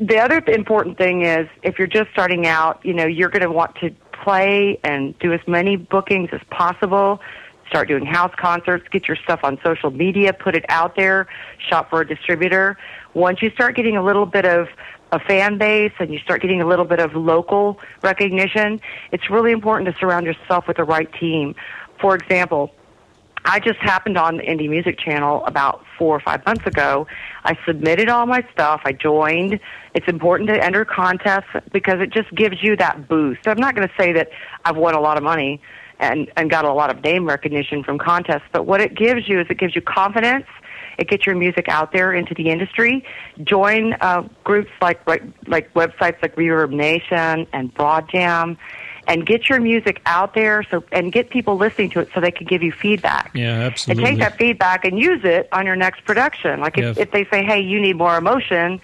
[0.00, 3.50] the other important thing is if you're just starting out, you know, you're going to
[3.50, 7.20] want to play and do as many bookings as possible
[7.68, 11.26] start doing house concerts, get your stuff on social media, put it out there,
[11.58, 12.76] shop for a distributor.
[13.14, 14.68] Once you start getting a little bit of
[15.12, 18.80] a fan base and you start getting a little bit of local recognition,
[19.12, 21.54] it's really important to surround yourself with the right team.
[22.00, 22.72] For example,
[23.48, 27.06] I just happened on the Indie Music Channel about four or five months ago.
[27.44, 28.82] I submitted all my stuff.
[28.84, 29.58] I joined.
[29.94, 33.48] It's important to enter contests because it just gives you that boost.
[33.48, 34.28] I'm not going to say that
[34.66, 35.62] I've won a lot of money
[35.98, 39.40] and, and got a lot of name recognition from contests, but what it gives you
[39.40, 40.44] is it gives you confidence.
[40.98, 43.02] It gets your music out there into the industry.
[43.44, 48.58] Join uh, groups like like websites like Reverb Nation and Broadjam
[49.08, 52.30] and get your music out there so and get people listening to it so they
[52.30, 53.30] can give you feedback.
[53.34, 54.04] Yeah, absolutely.
[54.04, 56.60] And take that feedback and use it on your next production.
[56.60, 57.02] Like if, yeah.
[57.02, 58.80] if they say, "Hey, you need more emotion,"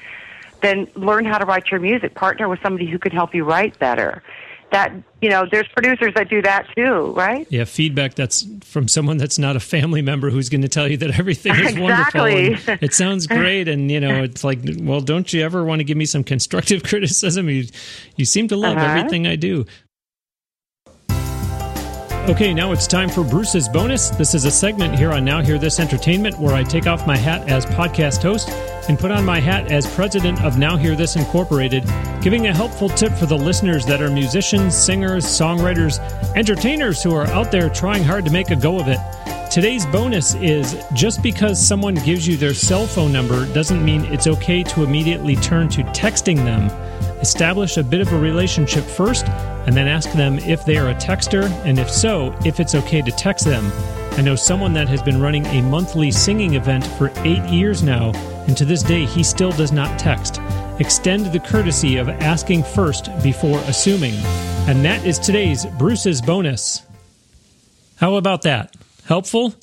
[0.62, 2.14] then learn how to write your music.
[2.14, 4.22] Partner with somebody who can help you write better.
[4.70, 7.46] That you know, there's producers that do that too, right?
[7.50, 10.96] Yeah, feedback that's from someone that's not a family member who's going to tell you
[10.96, 12.50] that everything is exactly.
[12.50, 12.78] wonderful.
[12.80, 15.98] it sounds great, and you know, it's like, well, don't you ever want to give
[15.98, 17.48] me some constructive criticism?
[17.50, 17.66] You,
[18.16, 18.86] you seem to love uh-huh.
[18.86, 19.66] everything I do.
[22.26, 24.08] Okay, now it's time for Bruce's bonus.
[24.08, 27.18] This is a segment here on Now Hear This Entertainment where I take off my
[27.18, 28.48] hat as podcast host
[28.88, 31.84] and put on my hat as president of Now Hear This Incorporated,
[32.22, 35.98] giving a helpful tip for the listeners that are musicians, singers, songwriters,
[36.34, 38.98] entertainers who are out there trying hard to make a go of it.
[39.50, 44.26] Today's bonus is just because someone gives you their cell phone number doesn't mean it's
[44.26, 46.70] okay to immediately turn to texting them.
[47.20, 49.26] Establish a bit of a relationship first,
[49.66, 53.02] and then ask them if they are a texter, and if so, if it's okay
[53.02, 53.70] to text them.
[54.12, 58.12] I know someone that has been running a monthly singing event for eight years now,
[58.46, 60.40] and to this day he still does not text.
[60.78, 64.14] Extend the courtesy of asking first before assuming.
[64.66, 66.82] And that is today's Bruce's bonus.
[67.96, 68.74] How about that?
[69.06, 69.54] Helpful?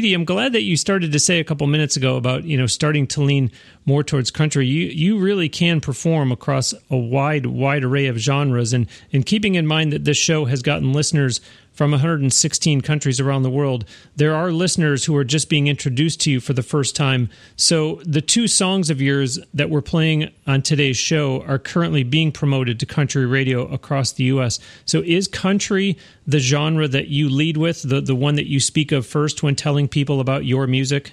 [0.00, 2.66] Dee, I'm glad that you started to say a couple minutes ago about you know
[2.66, 3.50] starting to lean
[3.84, 4.66] more towards country.
[4.66, 9.54] You you really can perform across a wide wide array of genres, and and keeping
[9.54, 13.84] in mind that this show has gotten listeners from 116 countries around the world.
[14.16, 17.30] There are listeners who are just being introduced to you for the first time.
[17.56, 22.32] So, the two songs of yours that we're playing on today's show are currently being
[22.32, 24.58] promoted to country radio across the U.S.
[24.84, 28.92] So, is country the genre that you lead with, the, the one that you speak
[28.92, 31.12] of first when telling people about your music?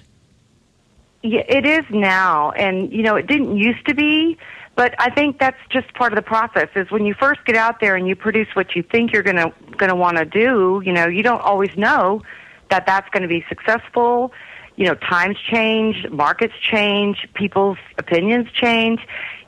[1.22, 2.52] Yeah, it is now.
[2.52, 4.38] And, you know, it didn't used to be.
[4.80, 6.68] But I think that's just part of the process.
[6.74, 9.52] Is when you first get out there and you produce what you think you're gonna
[9.76, 10.80] gonna want to do.
[10.82, 12.22] You know, you don't always know
[12.70, 14.32] that that's going to be successful.
[14.76, 19.00] You know, times change, markets change, people's opinions change.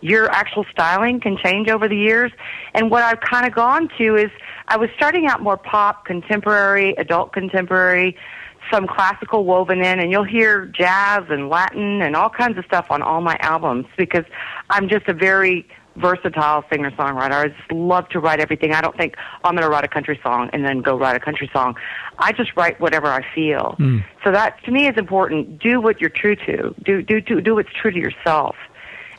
[0.03, 2.31] Your actual styling can change over the years.
[2.75, 4.31] And what I've kind of gone to is
[4.69, 8.19] I was starting out more pop, contemporary, adult contemporary
[8.71, 12.87] some classical woven in, and you'll hear jazz and Latin and all kinds of stuff
[12.91, 14.25] on all my albums because
[14.71, 17.33] I'm just a very versatile singer songwriter.
[17.33, 18.73] I just love to write everything.
[18.73, 21.17] I don't think oh, I'm going to write a country song and then go write
[21.17, 21.77] a country song.
[22.19, 23.77] I just write whatever I feel.
[23.79, 24.05] Mm.
[24.25, 25.59] So that to me is important.
[25.59, 26.75] Do what you're true to.
[26.85, 28.57] Do do do do what's true to yourself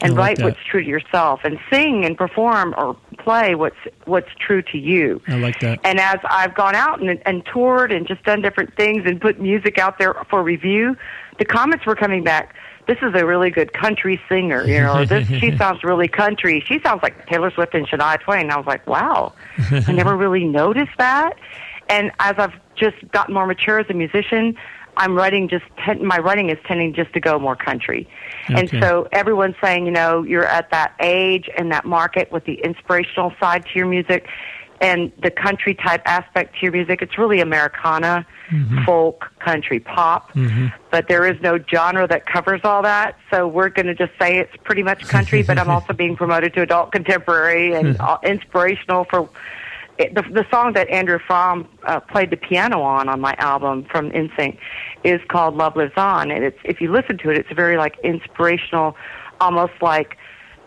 [0.04, 0.44] and like write that.
[0.46, 5.22] what's true to yourself and sing and perform or play what's what's true to you.
[5.28, 5.80] I like that.
[5.84, 9.40] And as I've gone out and, and toured and just done different things and put
[9.40, 10.96] music out there for review,
[11.40, 12.56] the comments were coming back.
[12.86, 15.00] This is a really good country singer, you know.
[15.00, 16.62] Or this she sounds really country.
[16.68, 18.42] She sounds like Taylor Swift and Shania Twain.
[18.42, 21.38] And I was like, wow, I never really noticed that.
[21.88, 24.58] And as I've just gotten more mature as a musician,
[24.98, 28.08] I'm writing just ten, my writing is tending just to go more country,
[28.50, 28.60] okay.
[28.60, 32.56] and so everyone's saying, you know, you're at that age and that market with the
[32.64, 34.28] inspirational side to your music,
[34.84, 37.02] and the country type aspect to your music.
[37.02, 38.84] It's really Americana, mm-hmm.
[38.84, 40.68] folk, country, pop, mm-hmm.
[40.92, 43.18] but there is no genre that covers all that.
[43.32, 46.54] So we're going to just say it's pretty much country, but I'm also being promoted
[46.56, 49.30] to adult contemporary and inspirational for
[49.98, 53.86] it, the, the song that Andrew Fromm uh, played the piano on on my album
[53.92, 54.58] from NSYNC
[55.04, 57.98] is called "Love Lives On," and it's if you listen to it, it's very like
[58.04, 58.96] inspirational,
[59.40, 60.18] almost like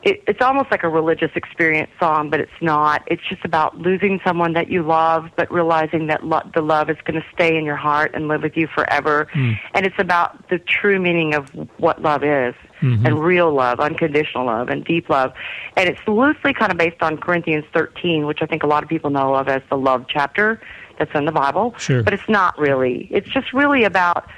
[0.06, 3.02] it, it's almost like a religious experience song, but it's not.
[3.08, 6.96] It's just about losing someone that you love, but realizing that lo- the love is
[7.04, 9.28] going to stay in your heart and live with you forever.
[9.34, 9.58] Mm.
[9.74, 11.48] And it's about the true meaning of
[11.78, 13.06] what love is, mm-hmm.
[13.06, 15.32] and real love, unconditional love, and deep love.
[15.76, 18.88] And it's loosely kind of based on Corinthians 13, which I think a lot of
[18.88, 20.60] people know of as the love chapter
[20.98, 21.74] that's in the Bible.
[21.78, 22.02] Sure.
[22.02, 23.08] But it's not really.
[23.10, 24.28] It's just really about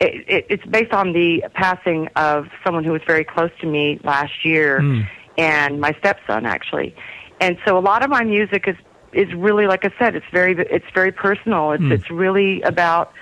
[0.00, 4.00] it, it, it's based on the passing of someone who was very close to me
[4.02, 5.06] last year, mm.
[5.36, 6.94] and my stepson actually.
[7.40, 8.76] And so a lot of my music is
[9.12, 11.72] is really, like I said, it's very it's very personal.
[11.72, 11.92] It's mm.
[11.92, 13.12] it's really about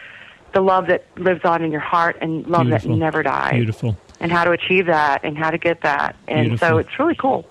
[0.55, 2.91] the love that lives on in your heart and love Beautiful.
[2.91, 3.53] that never dies.
[3.53, 3.99] Beautiful.
[4.21, 6.17] And how to achieve that and how to get that.
[6.27, 6.69] And Beautiful.
[6.69, 7.49] so it's really cool.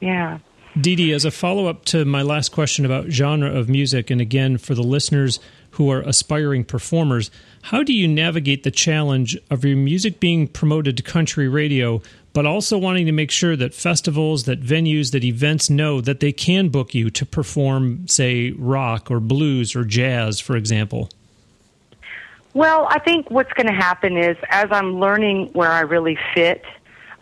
[0.00, 0.38] Yeah.
[0.80, 4.58] Dee, as a follow up to my last question about genre of music, and again
[4.58, 5.40] for the listeners
[5.72, 7.30] who are aspiring performers,
[7.62, 12.00] how do you navigate the challenge of your music being promoted to country radio,
[12.32, 16.32] but also wanting to make sure that festivals, that venues, that events know that they
[16.32, 21.08] can book you to perform, say, rock or blues or jazz, for example?
[22.58, 26.64] Well, I think what's going to happen is as I'm learning where I really fit,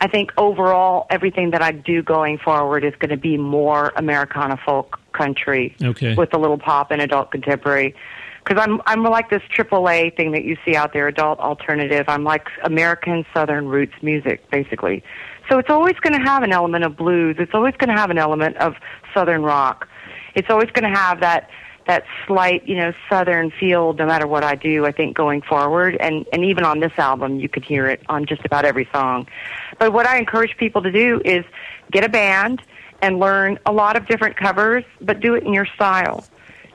[0.00, 4.58] I think overall everything that I do going forward is going to be more Americana
[4.64, 6.14] folk country okay.
[6.14, 7.94] with a little pop and adult contemporary
[8.42, 12.06] because I'm I'm like this AAA thing that you see out there, adult alternative.
[12.08, 15.04] I'm like American Southern roots music, basically.
[15.50, 17.36] So it's always going to have an element of blues.
[17.38, 18.76] It's always going to have an element of
[19.12, 19.86] Southern rock.
[20.34, 21.50] It's always going to have that
[21.86, 23.92] that slight, you know, Southern feel.
[23.92, 27.38] No matter what I do, I think going forward, and and even on this album,
[27.38, 29.26] you could hear it on just about every song.
[29.78, 31.44] But what I encourage people to do is
[31.90, 32.62] get a band
[33.02, 36.24] and learn a lot of different covers, but do it in your style.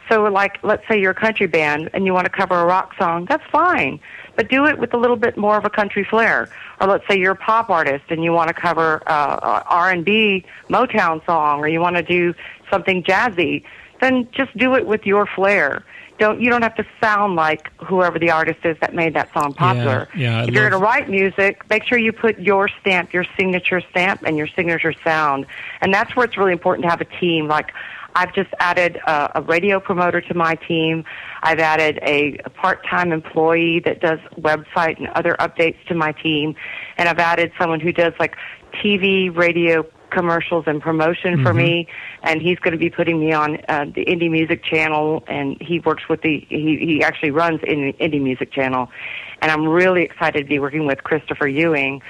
[0.09, 2.93] So, like, let's say you're a country band and you want to cover a rock
[2.97, 3.99] song, that's fine,
[4.35, 6.49] but do it with a little bit more of a country flair.
[6.81, 11.25] Or let's say you're a pop artist and you want to cover uh, R&B Motown
[11.25, 12.33] song, or you want to do
[12.69, 13.63] something jazzy,
[14.01, 15.83] then just do it with your flair.
[16.19, 19.53] Don't you don't have to sound like whoever the artist is that made that song
[19.53, 20.07] popular.
[20.13, 23.25] Yeah, yeah, if you're going to write music, make sure you put your stamp, your
[23.37, 25.47] signature stamp, and your signature sound.
[25.79, 27.47] And that's where it's really important to have a team.
[27.47, 27.71] Like
[28.15, 31.05] I've just added a, a radio promoter to my team.
[31.41, 36.55] I've added a, a part-time employee that does website and other updates to my team,
[36.97, 38.35] and I've added someone who does like
[38.83, 41.43] TV, radio commercials and promotion mm-hmm.
[41.43, 41.87] for me
[42.23, 45.79] and he's going to be putting me on uh, the indie music channel and he
[45.79, 48.89] works with the he he actually runs in indie music channel
[49.41, 52.01] and I'm really excited to be working with Christopher Ewing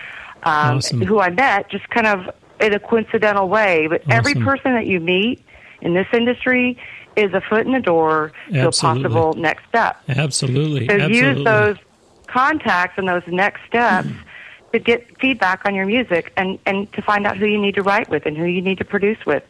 [0.43, 1.02] um, awesome.
[1.02, 4.12] who I met just kind of in a coincidental way but awesome.
[4.12, 5.43] every person that you meet
[5.82, 6.78] in this industry
[7.16, 9.97] is a foot in the door to a possible next step.
[10.08, 10.88] Absolutely.
[10.88, 11.18] So Absolutely.
[11.18, 11.76] use those
[12.28, 14.08] contacts and those next steps
[14.72, 17.84] to get feedback on your music and, and to find out who you need to
[17.84, 19.44] write with and who you need to produce with.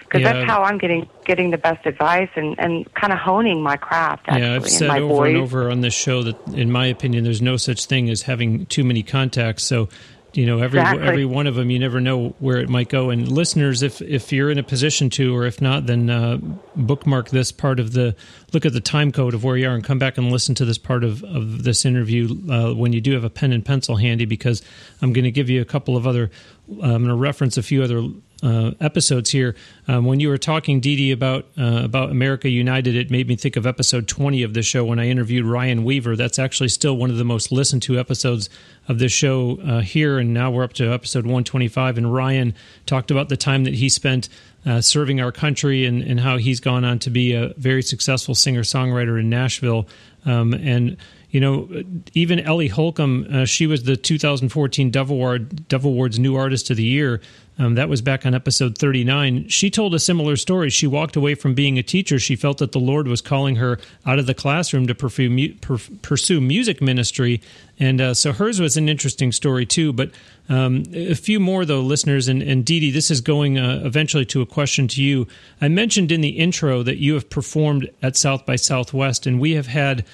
[0.00, 0.32] Because yeah.
[0.32, 4.24] that's how I'm getting getting the best advice and, and kind of honing my craft.
[4.28, 5.28] Actually, yeah, I've said over voice.
[5.30, 8.66] and over on this show that, in my opinion, there's no such thing as having
[8.66, 9.64] too many contacts.
[9.64, 9.88] So
[10.36, 11.06] you know every exactly.
[11.06, 14.32] every one of them you never know where it might go and listeners if if
[14.32, 16.38] you're in a position to or if not then uh,
[16.76, 18.14] bookmark this part of the
[18.52, 20.64] look at the time code of where you are and come back and listen to
[20.64, 23.96] this part of, of this interview uh, when you do have a pen and pencil
[23.96, 24.62] handy because
[25.02, 26.30] i'm going to give you a couple of other
[26.70, 28.02] uh, i'm going to reference a few other
[28.44, 29.56] uh, episodes here.
[29.88, 33.56] Um, when you were talking, DeDe, about uh, about America United, it made me think
[33.56, 36.14] of episode 20 of the show when I interviewed Ryan Weaver.
[36.14, 38.50] That's actually still one of the most listened to episodes
[38.86, 41.96] of this show uh, here, and now we're up to episode 125.
[41.96, 44.28] And Ryan talked about the time that he spent
[44.66, 48.34] uh, serving our country and, and how he's gone on to be a very successful
[48.34, 49.88] singer songwriter in Nashville.
[50.26, 50.96] Um, and
[51.34, 51.68] you know,
[52.12, 56.76] even Ellie Holcomb, uh, she was the 2014 Dove Award, Dove Awards New Artist of
[56.76, 57.20] the Year.
[57.58, 59.48] Um, that was back on episode 39.
[59.48, 60.70] She told a similar story.
[60.70, 62.20] She walked away from being a teacher.
[62.20, 65.54] She felt that the Lord was calling her out of the classroom to pursue,
[66.02, 67.42] pursue music ministry.
[67.80, 69.92] And uh, so hers was an interesting story, too.
[69.92, 70.12] But
[70.48, 72.28] um, a few more, though, listeners.
[72.28, 75.26] And, and DeDe, this is going uh, eventually to a question to you.
[75.60, 79.52] I mentioned in the intro that you have performed at South by Southwest, and we
[79.52, 80.04] have had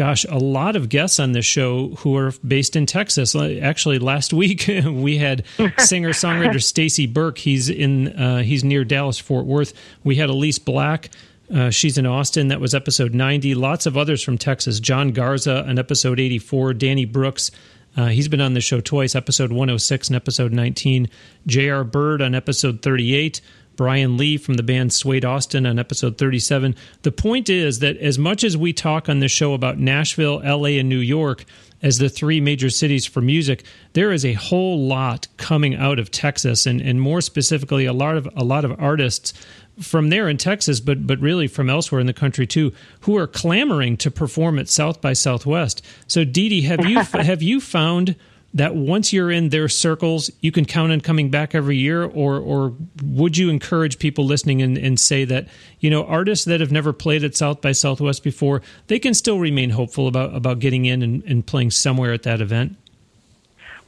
[0.00, 3.36] gosh, a lot of guests on this show who are based in Texas.
[3.36, 5.44] Actually, last week we had
[5.78, 7.36] singer songwriter Stacy Burke.
[7.36, 9.74] He's in uh, he's near Dallas Fort Worth.
[10.02, 11.10] We had Elise Black.
[11.54, 12.48] Uh, she's in Austin.
[12.48, 13.54] That was episode 90.
[13.54, 14.80] Lots of others from Texas.
[14.80, 16.72] John Garza on episode 84.
[16.72, 17.50] Danny Brooks.
[17.94, 21.10] Uh, he's been on the show twice, episode 106 and episode 19.
[21.46, 21.84] J.R.
[21.84, 23.42] Bird on episode 38.
[23.80, 26.76] Brian Lee from the band Suede Austin on episode 37.
[27.00, 30.76] The point is that as much as we talk on this show about Nashville, LA,
[30.76, 31.46] and New York,
[31.80, 33.64] as the three major cities for music,
[33.94, 38.18] there is a whole lot coming out of Texas, and, and more specifically, a lot
[38.18, 39.32] of a lot of artists
[39.80, 43.26] from there in Texas, but but really from elsewhere in the country too, who are
[43.26, 45.82] clamoring to perform at South by Southwest.
[46.06, 48.14] So, DeDe, have you have you found
[48.52, 52.36] that once you're in their circles, you can count on coming back every year, or
[52.38, 55.46] or would you encourage people listening and, and say that
[55.78, 59.38] you know artists that have never played at South by Southwest before, they can still
[59.38, 62.76] remain hopeful about about getting in and, and playing somewhere at that event?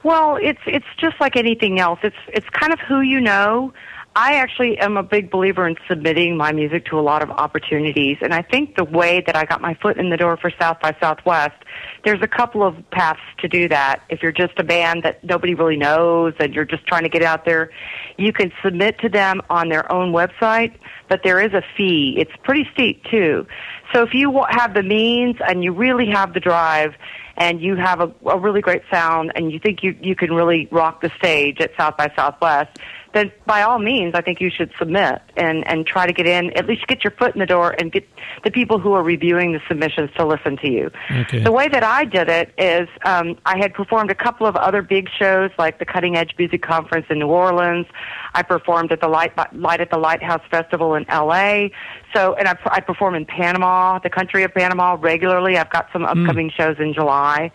[0.05, 2.01] Well, it's it's just like anything else.
[2.03, 3.73] It's it's kind of who you know.
[4.15, 8.19] I actually am a big believer in submitting my music to a lot of opportunities,
[8.21, 10.81] and I think the way that I got my foot in the door for South
[10.81, 11.57] by Southwest,
[12.05, 14.03] there's a couple of paths to do that.
[14.11, 17.23] If you're just a band that nobody really knows and you're just trying to get
[17.23, 17.71] out there,
[18.19, 20.75] you can submit to them on their own website,
[21.09, 22.17] but there is a fee.
[22.19, 23.47] It's pretty steep too.
[23.95, 26.95] So if you have the means and you really have the drive,
[27.37, 30.69] and you have a, a really great sound and you think you, you can really
[30.71, 32.79] rock the stage at South by Southwest,
[33.15, 36.53] then by all means, I think you should submit and, and try to get in,
[36.57, 38.09] at least get your foot in the door and get
[38.45, 40.91] the people who are reviewing the submissions to listen to you.
[41.11, 41.41] Okay.
[41.41, 44.83] The way that I did it is um, I had performed a couple of other
[44.83, 47.87] big shows like the Cutting Edge Music Conference in New Orleans.
[48.35, 51.73] I performed at the Light, Light at the Lighthouse Festival in L.A.
[52.15, 55.59] So, and I, I perform in Panama, the country of Panama regularly.
[55.59, 56.57] I've got some upcoming mm.
[56.57, 57.51] shows in July.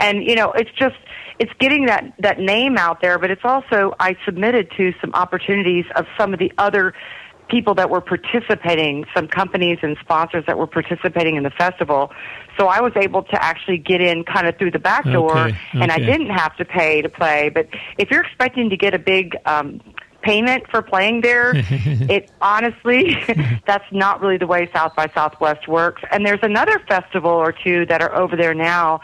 [0.00, 0.96] And, you know, it's just,
[1.38, 5.84] it's getting that that name out there, but it's also I submitted to some opportunities
[5.96, 6.94] of some of the other
[7.48, 12.10] people that were participating, some companies and sponsors that were participating in the festival.
[12.58, 15.50] So I was able to actually get in kind of through the back door, okay,
[15.50, 15.58] okay.
[15.74, 17.50] and I didn't have to pay to play.
[17.50, 17.68] But
[17.98, 19.80] if you're expecting to get a big um,
[20.22, 23.16] payment for playing there, it honestly,
[23.66, 26.02] that's not really the way South by Southwest works.
[26.10, 29.00] And there's another festival or two that are over there now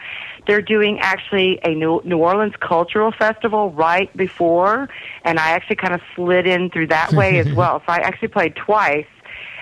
[0.50, 4.88] they're doing actually a New, New Orleans Cultural Festival right before,
[5.22, 7.78] and I actually kind of slid in through that way as well.
[7.86, 9.06] So I actually played twice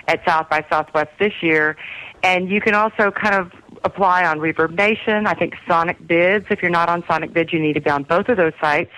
[0.07, 1.77] at South by Southwest this year,
[2.23, 3.51] and you can also kind of
[3.83, 5.27] apply on Reverb Nation.
[5.27, 6.47] I think Sonic Bids.
[6.49, 8.91] If you're not on Sonic Bids, you need to be on both of those sites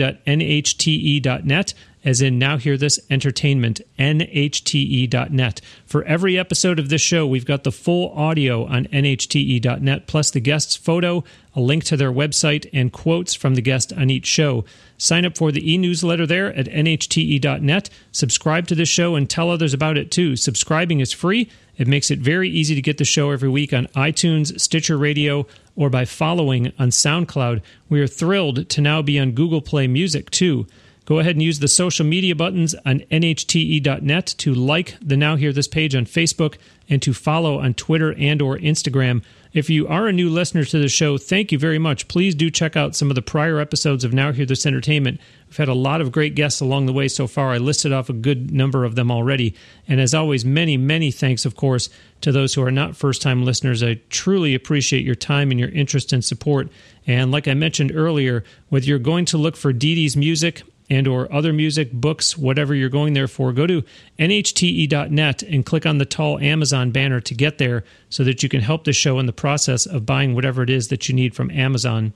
[2.03, 5.61] as in Now Hear This Entertainment, nhte.net.
[5.85, 10.39] For every episode of this show, we've got the full audio on nhte.net, plus the
[10.39, 11.23] guest's photo,
[11.55, 14.63] a link to their website, and quotes from the guest on each show.
[14.97, 17.89] Sign up for the e newsletter there at nhte.net.
[18.11, 20.35] Subscribe to the show and tell others about it too.
[20.35, 21.49] Subscribing is free.
[21.77, 25.47] It makes it very easy to get the show every week on iTunes, Stitcher Radio,
[25.77, 27.61] or by following on SoundCloud.
[27.87, 30.67] We are thrilled to now be on Google Play Music too.
[31.09, 35.51] Go ahead and use the social media buttons on nhte.net to like the Now Hear
[35.51, 36.57] This page on Facebook
[36.87, 39.23] and to follow on Twitter and or Instagram.
[39.51, 42.07] If you are a new listener to the show, thank you very much.
[42.09, 45.19] Please do check out some of the prior episodes of Now Hear This Entertainment.
[45.47, 47.53] We've had a lot of great guests along the way so far.
[47.53, 49.55] I listed off a good number of them already.
[49.87, 51.89] And as always, many, many thanks, of course,
[52.21, 53.81] to those who are not first time listeners.
[53.81, 56.69] I truly appreciate your time and your interest and support.
[57.07, 61.31] And like I mentioned earlier, whether you're going to look for DeDe's music, and or
[61.31, 63.83] other music, books, whatever you're going there for, go to
[64.17, 68.61] nhte.net and click on the tall Amazon banner to get there so that you can
[68.61, 71.51] help the show in the process of buying whatever it is that you need from
[71.51, 72.13] Amazon.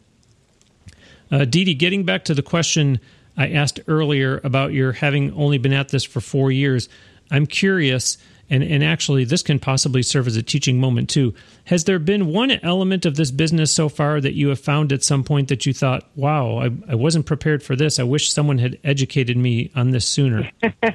[1.32, 3.00] Uh, Dee, getting back to the question
[3.38, 6.90] I asked earlier about your having only been at this for four years,
[7.32, 8.18] I'm curious
[8.50, 11.34] and and actually this can possibly serve as a teaching moment too.
[11.66, 15.04] Has there been one element of this business so far that you have found at
[15.04, 18.00] some point that you thought, "Wow, I, I wasn't prepared for this.
[18.00, 20.50] I wish someone had educated me on this sooner."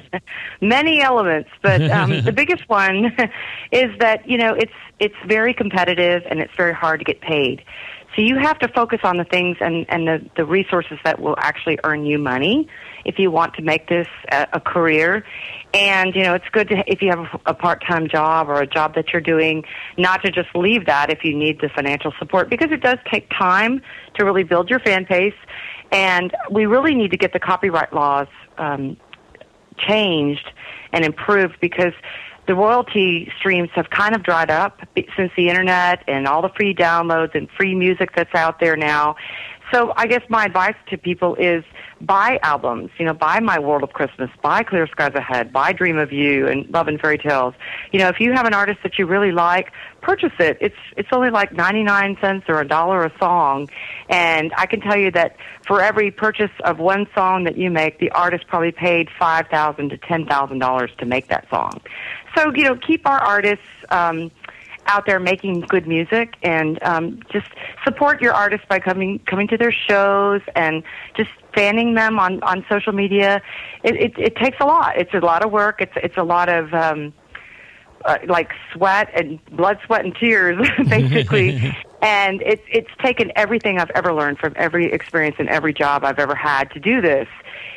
[0.61, 3.05] Many elements, but um, the biggest one
[3.71, 7.63] is that you know it's it's very competitive and it's very hard to get paid.
[8.15, 11.35] So you have to focus on the things and, and the, the resources that will
[11.37, 12.67] actually earn you money
[13.05, 15.23] if you want to make this a, a career.
[15.73, 18.95] And, you know, it's good to, if you have a, part-time job or a job
[18.95, 19.63] that you're doing,
[19.97, 23.29] not to just leave that if you need the financial support because it does take
[23.29, 23.81] time
[24.15, 25.35] to really build your fan base.
[25.91, 28.97] And we really need to get the copyright laws um,
[29.77, 30.51] changed
[30.91, 31.93] and improved because
[32.47, 34.79] the royalty streams have kind of dried up
[35.15, 39.15] since the internet and all the free downloads and free music that's out there now.
[39.71, 41.63] So I guess my advice to people is
[42.01, 45.97] buy albums, you know, buy My World of Christmas, buy Clear Skies Ahead, buy Dream
[45.97, 47.53] of You and Love and Fairy Tales.
[47.91, 50.57] You know, if you have an artist that you really like, purchase it.
[50.61, 53.69] It's it's only like 99 cents or a dollar a song.
[54.09, 55.35] And I can tell you that
[55.67, 59.97] for every purchase of one song that you make, the artist probably paid 5,000 to
[59.97, 61.81] $10,000 to make that song.
[62.35, 64.31] So, you know, keep our artists um
[64.89, 67.47] out there making good music and um, just
[67.83, 70.83] support your artists by coming coming to their shows and
[71.15, 73.41] just fanning them on on social media.
[73.83, 74.97] It, it, it takes a lot.
[74.97, 75.79] It's a lot of work.
[75.79, 77.13] It's it's a lot of um,
[78.03, 80.57] uh, like sweat and blood, sweat, and tears,
[80.89, 81.75] basically.
[82.01, 86.19] and it's it's taken everything I've ever learned from every experience and every job I've
[86.19, 87.27] ever had to do this.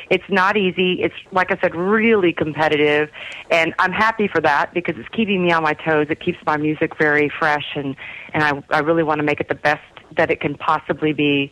[0.09, 1.01] It's not easy.
[1.01, 3.09] It's like I said, really competitive,
[3.49, 6.07] and I'm happy for that because it's keeping me on my toes.
[6.09, 7.95] It keeps my music very fresh, and
[8.33, 9.81] and I I really want to make it the best
[10.15, 11.51] that it can possibly be.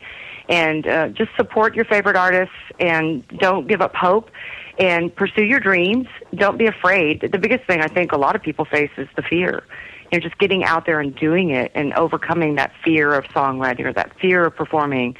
[0.49, 4.29] And uh, just support your favorite artists, and don't give up hope,
[4.77, 6.07] and pursue your dreams.
[6.35, 7.21] Don't be afraid.
[7.31, 9.63] The biggest thing I think a lot of people face is the fear
[10.11, 13.85] you know, just getting out there and doing it and overcoming that fear of songwriting
[13.85, 15.15] or that fear of performing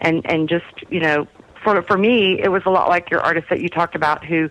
[0.00, 1.26] and and just you know
[1.62, 4.50] for for me, it was a lot like your artist that you talked about who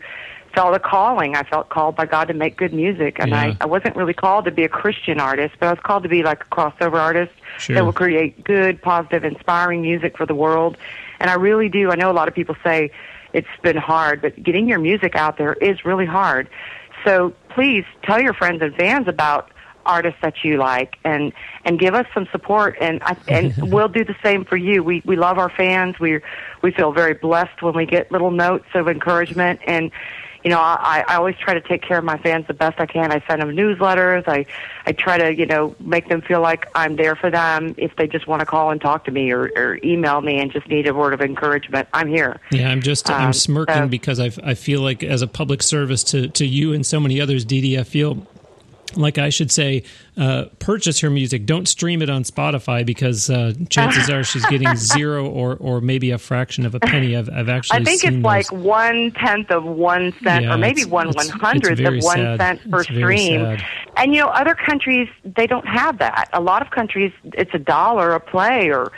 [0.53, 1.35] felt a calling.
[1.35, 3.41] I felt called by God to make good music, and yeah.
[3.41, 6.09] I I wasn't really called to be a Christian artist, but I was called to
[6.09, 7.75] be like a crossover artist sure.
[7.75, 10.77] that will create good, positive, inspiring music for the world.
[11.19, 11.91] And I really do.
[11.91, 12.91] I know a lot of people say
[13.33, 16.49] it's been hard, but getting your music out there is really hard.
[17.05, 19.51] So please tell your friends and fans about
[19.87, 21.33] artists that you like and
[21.65, 24.83] and give us some support and I, and we'll do the same for you.
[24.83, 25.99] We we love our fans.
[25.99, 26.19] We
[26.61, 29.91] we feel very blessed when we get little notes of encouragement and
[30.47, 32.85] you know, I, I always try to take care of my fans the best I
[32.85, 33.11] can.
[33.11, 34.27] I send them newsletters.
[34.27, 34.45] I,
[34.85, 37.75] I try to, you know, make them feel like I'm there for them.
[37.77, 40.49] If they just want to call and talk to me or, or email me and
[40.49, 42.39] just need a word of encouragement, I'm here.
[42.51, 45.61] Yeah, I'm just, um, I'm smirking so, because I, I feel like as a public
[45.61, 48.25] service to, to you and so many others, I feel
[48.95, 49.83] like I should say,
[50.15, 51.45] uh, purchase her music.
[51.45, 56.11] Don't stream it on Spotify because uh, chances are she's getting zero or, or maybe
[56.11, 57.15] a fraction of a penny.
[57.15, 58.23] I've, I've actually I think it's those.
[58.23, 62.39] like one tenth of one cent yeah, or maybe one one hundredth of one sad.
[62.39, 63.57] cent per it's stream.
[63.97, 66.29] And you know, other countries they don't have that.
[66.33, 68.91] A lot of countries it's a dollar a play or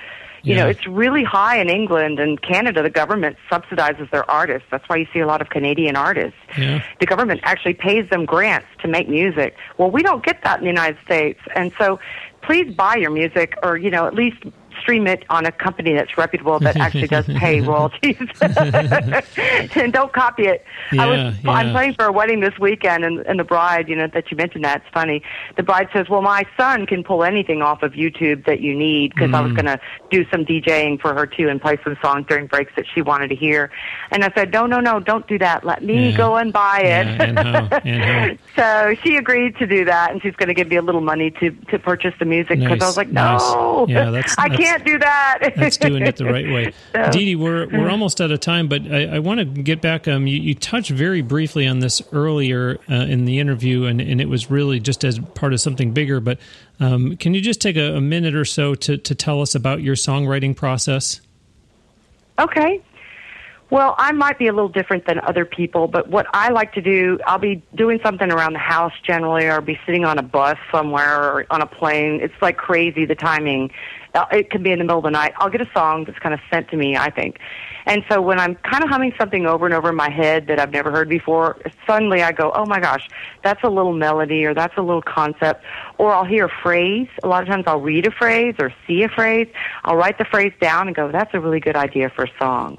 [0.43, 0.63] you yeah.
[0.63, 2.81] know, it's really high in England and Canada.
[2.81, 4.67] The government subsidizes their artists.
[4.71, 6.37] That's why you see a lot of Canadian artists.
[6.57, 6.83] Yeah.
[6.99, 9.55] The government actually pays them grants to make music.
[9.77, 11.39] Well, we don't get that in the United States.
[11.55, 11.99] And so
[12.41, 14.37] please buy your music or, you know, at least
[14.81, 18.17] stream it on a company that's reputable that actually does pay royalties.
[19.75, 20.65] and don't copy it.
[20.91, 21.51] Yeah, I was yeah.
[21.51, 24.37] I'm playing for a wedding this weekend and, and the bride, you know, that you
[24.37, 25.21] mentioned that, it's funny.
[25.57, 29.13] The bride says, Well my son can pull anything off of YouTube that you need
[29.13, 29.35] because mm.
[29.35, 29.57] I was mm.
[29.57, 33.01] gonna do some DJing for her too and play some songs during breaks that she
[33.01, 33.71] wanted to hear.
[34.11, 35.63] And I said, No, no, no, don't do that.
[35.63, 36.17] Let me yeah.
[36.17, 37.07] go and buy it.
[37.07, 38.37] and how, and how.
[38.55, 41.51] so she agreed to do that and she's gonna give me a little money to
[41.51, 42.81] to purchase the music because nice.
[42.81, 43.89] I was like, No nice.
[43.89, 45.53] yeah, that's, I that's, can't do that.
[45.55, 46.73] That's doing it the right way.
[46.93, 49.81] so, Dee Dee, we're, we're almost out of time, but I, I want to get
[49.81, 50.07] back.
[50.07, 54.21] Um, you, you, touched very briefly on this earlier uh, in the interview, and, and
[54.21, 56.19] it was really just as part of something bigger.
[56.19, 56.39] But
[56.79, 59.81] um, can you just take a, a minute or so to, to tell us about
[59.81, 61.21] your songwriting process?
[62.37, 62.81] Okay.
[63.69, 66.81] Well, I might be a little different than other people, but what I like to
[66.81, 70.57] do, I'll be doing something around the house generally, or be sitting on a bus
[70.71, 72.19] somewhere or on a plane.
[72.21, 73.69] It's like crazy, the timing.
[74.13, 75.33] Uh, it could be in the middle of the night.
[75.37, 77.39] I'll get a song that's kind of sent to me, I think.
[77.85, 80.59] And so when I'm kind of humming something over and over in my head that
[80.59, 81.57] I've never heard before,
[81.87, 83.07] suddenly I go, oh my gosh,
[83.43, 85.63] that's a little melody or that's a little concept.
[85.97, 87.07] Or I'll hear a phrase.
[87.23, 89.47] A lot of times I'll read a phrase or see a phrase.
[89.83, 92.77] I'll write the phrase down and go, that's a really good idea for a song.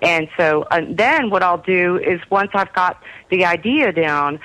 [0.00, 4.40] And so uh, then what I'll do is once I've got the idea down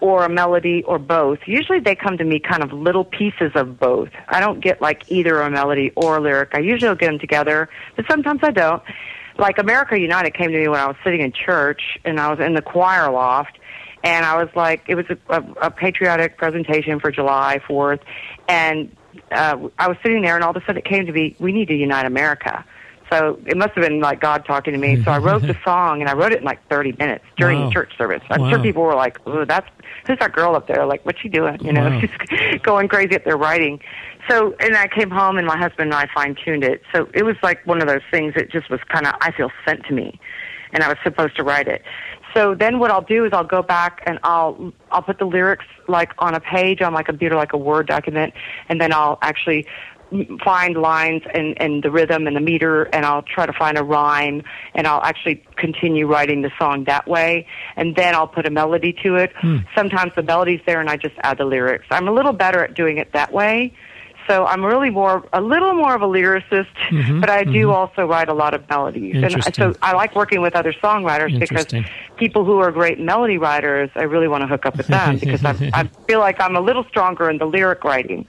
[0.00, 1.38] or a melody or both.
[1.46, 4.10] Usually they come to me kind of little pieces of both.
[4.28, 6.50] I don't get like either a melody or a lyric.
[6.54, 8.82] I usually get them together, but sometimes I don't.
[9.36, 12.40] Like America United came to me when I was sitting in church and I was
[12.40, 13.58] in the choir loft
[14.02, 18.00] and I was like, it was a, a, a patriotic presentation for July 4th
[18.48, 18.94] and
[19.32, 21.52] uh, I was sitting there and all of a sudden it came to me, we
[21.52, 22.64] need to unite America.
[23.10, 24.98] So it must have been like God talking to me.
[25.04, 27.70] So I wrote the song and I wrote it in like 30 minutes during Wow.
[27.70, 28.22] church service.
[28.30, 28.50] I'm Wow.
[28.50, 29.68] sure people were like, "Ooh, that's
[30.06, 30.84] who's that girl up there?
[30.86, 31.58] Like, what's she doing?
[31.64, 32.00] You know, Wow.
[32.00, 33.80] she's going crazy up there writing."
[34.28, 36.82] So and I came home and my husband and I fine tuned it.
[36.94, 39.50] So it was like one of those things that just was kind of I feel
[39.66, 40.18] sent to me,
[40.72, 41.82] and I was supposed to write it.
[42.34, 45.66] So then what I'll do is I'll go back and I'll I'll put the lyrics
[45.88, 48.32] like on a page on my computer like a Word document,
[48.68, 49.66] and then I'll actually
[50.42, 53.82] find lines and and the rhythm and the meter, and I'll try to find a
[53.82, 54.42] rhyme,
[54.74, 57.46] and I'll actually continue writing the song that way,
[57.76, 59.32] and then I'll put a melody to it.
[59.40, 59.58] Hmm.
[59.74, 61.86] Sometimes the melody's there, and I just add the lyrics.
[61.90, 63.72] I'm a little better at doing it that way.
[64.26, 67.20] So I'm really more, a little more of a lyricist, mm-hmm.
[67.20, 67.70] but I do mm-hmm.
[67.70, 69.16] also write a lot of melodies.
[69.16, 69.72] And uh, Interesting.
[69.74, 71.66] so I like working with other songwriters because
[72.16, 75.44] people who are great melody writers, I really want to hook up with them because
[75.44, 78.26] I, I feel like I'm a little stronger in the lyric writing.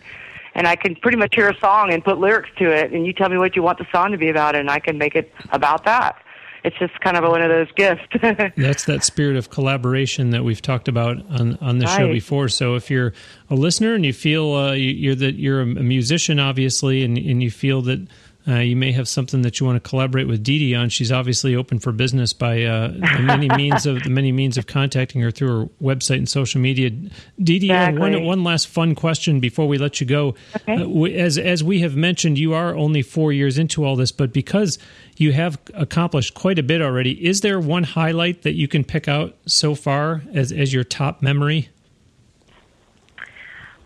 [0.55, 3.11] And I can pretty much hear a song and put lyrics to it, and you
[3.13, 5.31] tell me what you want the song to be about, and I can make it
[5.51, 6.15] about that.
[6.63, 8.01] It's just kind of one of those gifts.
[8.57, 12.47] That's that spirit of collaboration that we've talked about on on the show before.
[12.49, 13.13] So if you're
[13.51, 17.43] a listener and you feel uh, you- you're that you're a musician, obviously, and and
[17.43, 18.07] you feel that.
[18.47, 20.89] Uh, you may have something that you want to collaborate with DeDe on.
[20.89, 24.67] She's obviously open for business by uh, the many means of the many means of
[24.67, 26.91] contacting her through her website and social media.
[27.39, 30.35] DeDe, uh, one one last fun question before we let you go.
[30.57, 30.75] Okay.
[30.75, 34.11] Uh, w- as as we have mentioned, you are only four years into all this,
[34.11, 34.77] but because
[35.17, 39.07] you have accomplished quite a bit already, is there one highlight that you can pick
[39.07, 41.69] out so far as as your top memory?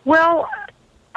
[0.03, 0.49] Well,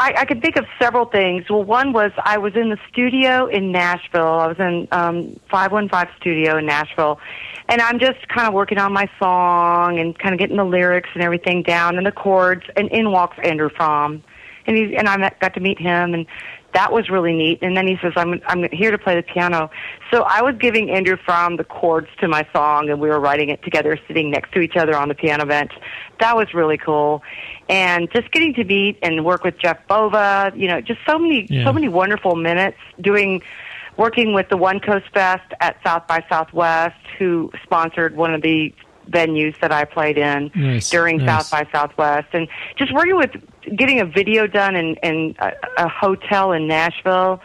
[0.03, 1.49] I, I could think of several things.
[1.49, 4.41] Well, one was I was in the studio in Nashville.
[4.41, 7.21] I was in um, 515 studio in Nashville.
[7.69, 11.11] And I'm just kind of working on my song and kind of getting the lyrics
[11.15, 12.65] and everything down and the chords.
[12.75, 14.25] And in walks Andrew Fromm.
[14.67, 16.15] And, he, and I met, got to meet him.
[16.15, 16.27] And
[16.75, 17.59] that was really neat.
[17.61, 19.71] And then he says, I'm, I'm here to play the piano.
[20.11, 23.51] So I was giving Andrew Fromm the chords to my song, and we were writing
[23.51, 25.73] it together, sitting next to each other on the piano bench.
[26.21, 27.23] That was really cool.
[27.69, 31.47] And just getting to meet and work with Jeff Bova, you know, just so many,
[31.51, 31.65] Yeah.
[31.65, 33.43] so many wonderful minutes doing,
[33.99, 38.73] working with the One Coast Fest at South by Southwest, who sponsored one of the
[39.11, 41.49] venues that I played in Nice, during nice.
[41.49, 43.31] South by Southwest, and just working with
[43.77, 47.41] getting a video done in, in a, a hotel in Nashville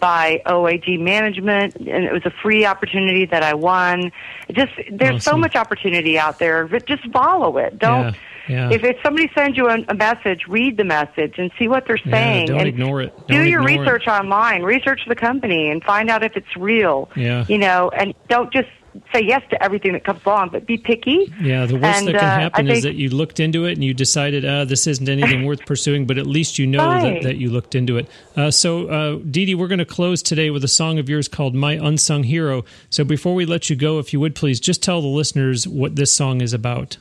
[0.00, 4.10] by OAG Management, and it was a free opportunity that I won.
[4.50, 7.78] Just there's so much opportunity out there, but just follow it.
[7.78, 8.14] Don't.
[8.48, 8.70] Yeah, yeah.
[8.72, 12.00] If, if somebody sends you a, a message, read the message and see what they're
[12.04, 12.46] Yeah, saying.
[12.48, 13.16] don't and ignore it.
[13.28, 13.86] Do Don't your ignore it.
[13.86, 14.62] research online.
[14.64, 17.08] Research the company and find out if it's real.
[17.14, 17.44] Yeah.
[17.48, 18.68] You know, and don't just
[19.12, 21.32] say yes to everything that comes along, but be picky.
[21.40, 23.64] Yeah, the worst And, that can uh, happen I is think- that you looked into
[23.64, 26.78] it and you decided, uh, this isn't anything worth pursuing, but at least you know
[26.78, 28.08] that, that you looked into it.
[28.36, 31.54] Uh, so, uh, DeDe, we're going to close today with a song of yours called
[31.54, 32.64] My Unsung Hero.
[32.90, 35.96] So, before we let you go, if you would please just tell the listeners what
[35.96, 36.96] this song is about.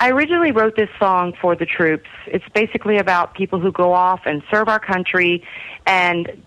[0.00, 2.08] I originally wrote this song for the troops.
[2.26, 5.44] It's basically about people who go off and serve our country
[5.86, 6.42] and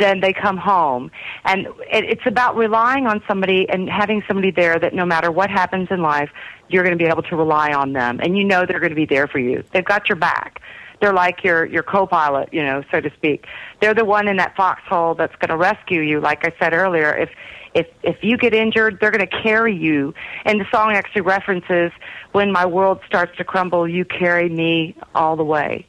[0.00, 1.10] then they come home.
[1.44, 5.50] And it, it's about relying on somebody and having somebody there that no matter what
[5.50, 6.30] happens in life,
[6.68, 8.20] you're going to be able to rely on them.
[8.22, 9.62] And you know they're going to be there for you.
[9.72, 10.62] They've got your back.
[11.00, 13.46] They're like your, your co-pilot, you know, so to speak.
[13.80, 16.20] They're the one in that foxhole that's going to rescue you.
[16.20, 17.30] Like I said earlier, if
[17.72, 20.12] if if you get injured, they're going to carry you.
[20.44, 21.92] And the song actually references
[22.32, 25.86] when my world starts to crumble, you carry me all the way.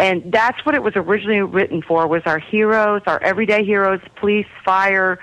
[0.00, 4.46] And that's what it was originally written for was our heroes, our everyday heroes, police,
[4.64, 5.18] fire,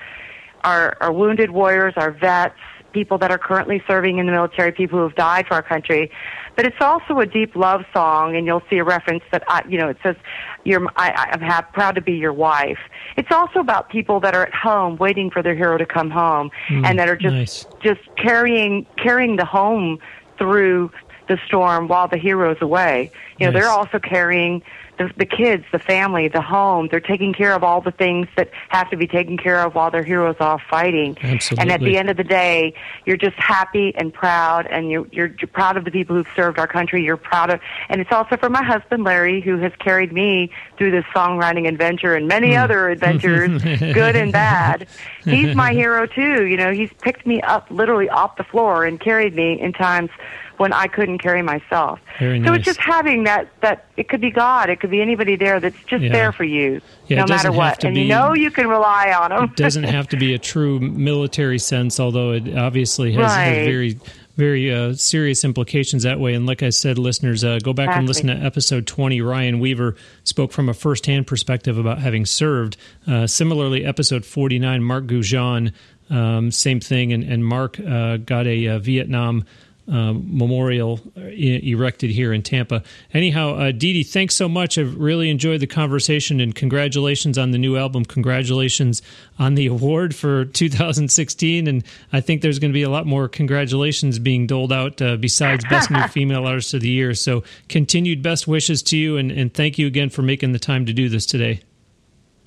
[0.64, 2.56] our, our wounded warriors, our vets,
[2.94, 6.12] people that are currently serving in the military, people who have died for our country.
[6.56, 9.78] But it's also a deep love song, and you'll see a reference that I, you
[9.78, 10.16] know, it says,
[10.64, 12.80] "You're, I, I'm ha- proud to be your wife."
[13.16, 16.50] It's also about people that are at home waiting for their hero to come home,
[16.68, 17.66] hmm, and that are just nice.
[17.84, 20.00] just carrying carrying the home
[20.40, 20.92] through
[21.28, 23.12] the storm while the hero's away.
[23.40, 23.62] You know, Nice.
[23.62, 24.64] they're also carrying
[24.98, 26.88] the, the kids, the family, the home.
[26.90, 29.92] They're taking care of all the things that have to be taken care of while
[29.92, 31.16] their heroes off fighting.
[31.22, 31.62] Absolutely.
[31.62, 32.74] And at the end of the day,
[33.06, 36.58] you're just happy and proud, and you're, you're you're proud of the people who've served
[36.58, 37.04] our country.
[37.04, 37.60] You're proud of,
[37.90, 40.50] and it's also for my husband Larry, who has carried me
[40.80, 42.64] through this songwriting adventure and many Hmm.
[42.64, 44.88] other adventures, good and bad.
[45.26, 46.46] He's my hero too.
[46.48, 50.10] You know, he's picked me up literally off the floor and carried me in times
[50.58, 52.00] when I couldn't carry myself.
[52.20, 55.36] Very so it's just having that that it could be God, it could be anybody
[55.36, 56.12] there that's just Yeah.
[56.12, 59.30] there for you, Yeah, no matter what, and be- you know you can rely on
[59.30, 59.44] them.
[59.46, 63.64] It doesn't have to be a true military sense, although it obviously has, Right.
[63.66, 64.00] very,
[64.36, 66.34] very uh, serious implications that way.
[66.36, 69.20] And like I said, listeners, uh, go back and listen to episode 20.
[69.22, 72.78] Ryan Weaver spoke from a firsthand perspective about having served.
[73.08, 75.72] Uh, similarly, episode 49, Mark Goujon,
[76.12, 77.12] um, same thing.
[77.14, 79.44] And, and Mark uh, got a, uh Vietnam.
[79.90, 82.84] Uh, memorial erected here in Tampa.
[83.14, 84.78] Anyhow, uh, DeDe, thanks so much.
[84.78, 88.04] I've really enjoyed the conversation and congratulations on the new album.
[88.04, 89.02] Congratulations
[89.40, 91.68] on the award for 2016.
[91.68, 95.16] And I think there's going to be a lot more congratulations being doled out uh,
[95.16, 97.14] besides Best New Female Artist of the Year.
[97.14, 100.86] So continued best wishes to you and, and thank you again for making the time
[100.86, 101.62] to do this today.